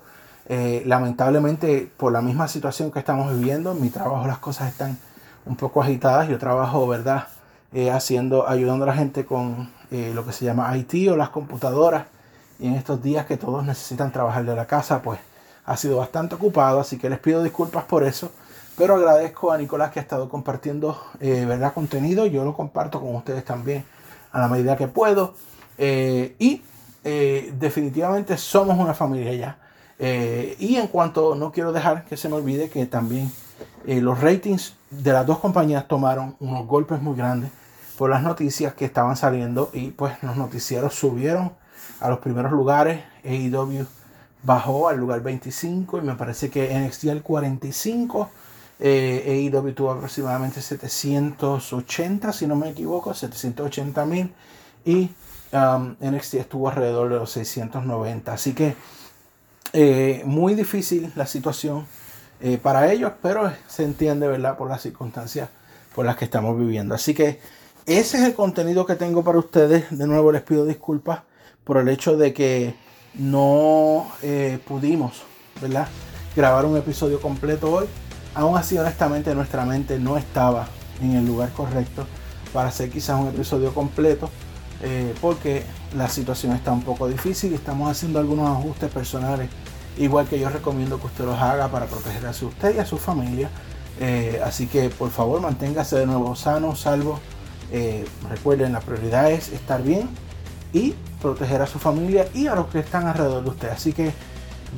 eh, 0.52 0.82
lamentablemente, 0.84 1.88
por 1.96 2.10
la 2.10 2.22
misma 2.22 2.48
situación 2.48 2.90
que 2.90 2.98
estamos 2.98 3.32
viviendo, 3.32 3.70
en 3.70 3.80
mi 3.80 3.88
trabajo 3.88 4.26
las 4.26 4.38
cosas 4.38 4.68
están 4.68 4.98
un 5.46 5.54
poco 5.54 5.80
agitadas. 5.80 6.28
Yo 6.28 6.38
trabajo, 6.38 6.88
¿verdad? 6.88 7.28
Eh, 7.72 7.88
haciendo, 7.92 8.48
ayudando 8.48 8.82
a 8.82 8.88
la 8.88 8.94
gente 8.94 9.24
con 9.24 9.70
eh, 9.92 10.10
lo 10.12 10.26
que 10.26 10.32
se 10.32 10.44
llama 10.44 10.76
IT 10.76 11.08
o 11.08 11.16
las 11.16 11.28
computadoras. 11.28 12.06
Y 12.58 12.66
en 12.66 12.74
estos 12.74 13.00
días 13.00 13.26
que 13.26 13.36
todos 13.36 13.64
necesitan 13.64 14.10
trabajar 14.10 14.44
de 14.44 14.56
la 14.56 14.66
casa, 14.66 15.00
pues 15.02 15.20
ha 15.66 15.76
sido 15.76 15.98
bastante 15.98 16.34
ocupado. 16.34 16.80
Así 16.80 16.98
que 16.98 17.08
les 17.08 17.20
pido 17.20 17.44
disculpas 17.44 17.84
por 17.84 18.02
eso. 18.02 18.32
Pero 18.76 18.96
agradezco 18.96 19.52
a 19.52 19.58
Nicolás 19.58 19.92
que 19.92 20.00
ha 20.00 20.02
estado 20.02 20.28
compartiendo, 20.28 21.00
¿verdad? 21.20 21.72
Contenido. 21.74 22.26
Yo 22.26 22.44
lo 22.44 22.56
comparto 22.56 23.00
con 23.00 23.14
ustedes 23.14 23.44
también 23.44 23.84
a 24.32 24.40
la 24.40 24.48
medida 24.48 24.76
que 24.76 24.88
puedo. 24.88 25.34
y 25.78 26.62
definitivamente 27.04 28.36
somos 28.36 28.76
una 28.76 28.94
familia 28.94 29.32
ya. 29.34 29.69
Eh, 30.02 30.56
y 30.58 30.76
en 30.76 30.86
cuanto, 30.86 31.34
no 31.34 31.52
quiero 31.52 31.72
dejar 31.72 32.06
que 32.06 32.16
se 32.16 32.28
me 32.30 32.36
olvide 32.36 32.70
que 32.70 32.86
también 32.86 33.30
eh, 33.86 34.00
los 34.00 34.18
ratings 34.20 34.74
de 34.90 35.12
las 35.12 35.26
dos 35.26 35.38
compañías 35.38 35.86
tomaron 35.86 36.36
unos 36.40 36.66
golpes 36.66 37.02
muy 37.02 37.14
grandes 37.14 37.50
por 37.98 38.08
las 38.08 38.22
noticias 38.22 38.72
que 38.72 38.86
estaban 38.86 39.14
saliendo 39.14 39.68
y 39.74 39.90
pues 39.90 40.14
los 40.22 40.34
noticieros 40.36 40.94
subieron 40.94 41.52
a 42.00 42.08
los 42.08 42.18
primeros 42.20 42.50
lugares. 42.50 43.02
AEW 43.24 43.86
bajó 44.42 44.88
al 44.88 44.96
lugar 44.96 45.20
25 45.22 45.98
y 45.98 46.00
me 46.00 46.14
parece 46.14 46.48
que 46.48 46.72
NXT 46.78 47.08
al 47.08 47.22
45. 47.22 48.30
Eh, 48.78 49.50
AEW 49.52 49.74
tuvo 49.74 49.90
aproximadamente 49.90 50.62
780, 50.62 52.32
si 52.32 52.46
no 52.46 52.56
me 52.56 52.70
equivoco, 52.70 53.12
780 53.12 54.06
mil 54.06 54.32
y 54.86 55.10
um, 55.52 55.94
NXT 56.00 56.34
estuvo 56.34 56.70
alrededor 56.70 57.10
de 57.10 57.16
los 57.16 57.30
690. 57.32 58.32
Así 58.32 58.54
que 58.54 58.76
eh, 59.72 60.22
muy 60.24 60.54
difícil 60.54 61.12
la 61.14 61.26
situación 61.26 61.86
eh, 62.40 62.58
para 62.58 62.92
ellos, 62.92 63.12
pero 63.22 63.52
se 63.68 63.84
entiende, 63.84 64.26
¿verdad? 64.26 64.56
Por 64.56 64.68
las 64.68 64.82
circunstancias 64.82 65.48
por 65.94 66.06
las 66.06 66.16
que 66.16 66.24
estamos 66.24 66.58
viviendo. 66.58 66.94
Así 66.94 67.14
que 67.14 67.40
ese 67.86 68.18
es 68.18 68.24
el 68.24 68.34
contenido 68.34 68.86
que 68.86 68.94
tengo 68.94 69.22
para 69.22 69.38
ustedes. 69.38 69.86
De 69.90 70.06
nuevo 70.06 70.32
les 70.32 70.42
pido 70.42 70.64
disculpas 70.64 71.22
por 71.64 71.76
el 71.76 71.88
hecho 71.88 72.16
de 72.16 72.32
que 72.32 72.74
no 73.14 74.10
eh, 74.22 74.58
pudimos, 74.66 75.22
¿verdad? 75.60 75.88
Grabar 76.34 76.64
un 76.64 76.76
episodio 76.76 77.20
completo 77.20 77.72
hoy. 77.72 77.86
Aún 78.34 78.56
así, 78.56 78.78
honestamente, 78.78 79.34
nuestra 79.34 79.64
mente 79.64 79.98
no 79.98 80.16
estaba 80.16 80.68
en 81.02 81.12
el 81.12 81.26
lugar 81.26 81.50
correcto 81.52 82.06
para 82.52 82.68
hacer 82.68 82.90
quizás 82.90 83.20
un 83.20 83.28
episodio 83.28 83.74
completo. 83.74 84.30
porque 85.20 85.64
la 85.96 86.08
situación 86.08 86.52
está 86.52 86.72
un 86.72 86.82
poco 86.82 87.08
difícil 87.08 87.52
y 87.52 87.54
estamos 87.54 87.90
haciendo 87.90 88.18
algunos 88.18 88.48
ajustes 88.48 88.90
personales, 88.90 89.48
igual 89.98 90.26
que 90.26 90.38
yo 90.38 90.48
recomiendo 90.48 90.98
que 91.00 91.06
usted 91.06 91.24
los 91.24 91.38
haga 91.38 91.68
para 91.68 91.86
proteger 91.86 92.26
a 92.26 92.30
usted 92.30 92.76
y 92.76 92.78
a 92.78 92.86
su 92.86 92.98
familia. 92.98 93.50
Eh, 93.98 94.40
así 94.44 94.66
que 94.66 94.88
por 94.88 95.10
favor 95.10 95.40
manténgase 95.40 95.98
de 95.98 96.06
nuevo 96.06 96.34
sano, 96.36 96.74
salvo. 96.76 97.20
Eh, 97.72 98.04
recuerden, 98.28 98.72
la 98.72 98.80
prioridad 98.80 99.30
es 99.30 99.50
estar 99.50 99.82
bien 99.82 100.08
y 100.72 100.94
proteger 101.20 101.62
a 101.62 101.66
su 101.66 101.78
familia 101.78 102.26
y 102.34 102.46
a 102.46 102.54
los 102.54 102.66
que 102.68 102.78
están 102.80 103.06
alrededor 103.06 103.44
de 103.44 103.50
usted. 103.50 103.68
Así 103.68 103.92
que 103.92 104.12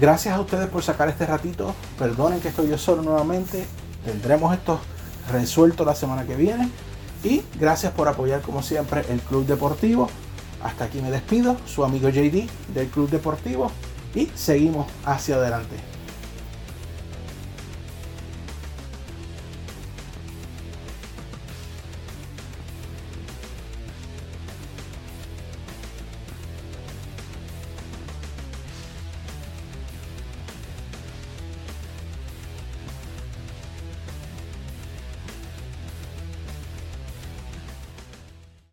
gracias 0.00 0.34
a 0.34 0.40
ustedes 0.40 0.68
por 0.68 0.82
sacar 0.82 1.08
este 1.08 1.26
ratito. 1.26 1.74
Perdonen 1.98 2.40
que 2.40 2.48
estoy 2.48 2.68
yo 2.68 2.78
solo 2.78 3.02
nuevamente. 3.02 3.66
Tendremos 4.04 4.52
esto 4.54 4.80
resuelto 5.30 5.84
la 5.84 5.94
semana 5.94 6.24
que 6.24 6.34
viene. 6.34 6.68
Y 7.22 7.42
gracias 7.60 7.92
por 7.92 8.08
apoyar 8.08 8.40
como 8.40 8.62
siempre 8.62 9.04
el 9.08 9.20
Club 9.20 9.46
Deportivo. 9.46 10.08
Hasta 10.62 10.84
aquí 10.84 11.00
me 11.00 11.10
despido, 11.10 11.56
su 11.66 11.84
amigo 11.84 12.08
JD 12.08 12.48
del 12.74 12.88
Club 12.88 13.10
Deportivo 13.10 13.70
y 14.14 14.28
seguimos 14.34 14.86
hacia 15.04 15.36
adelante. 15.36 15.76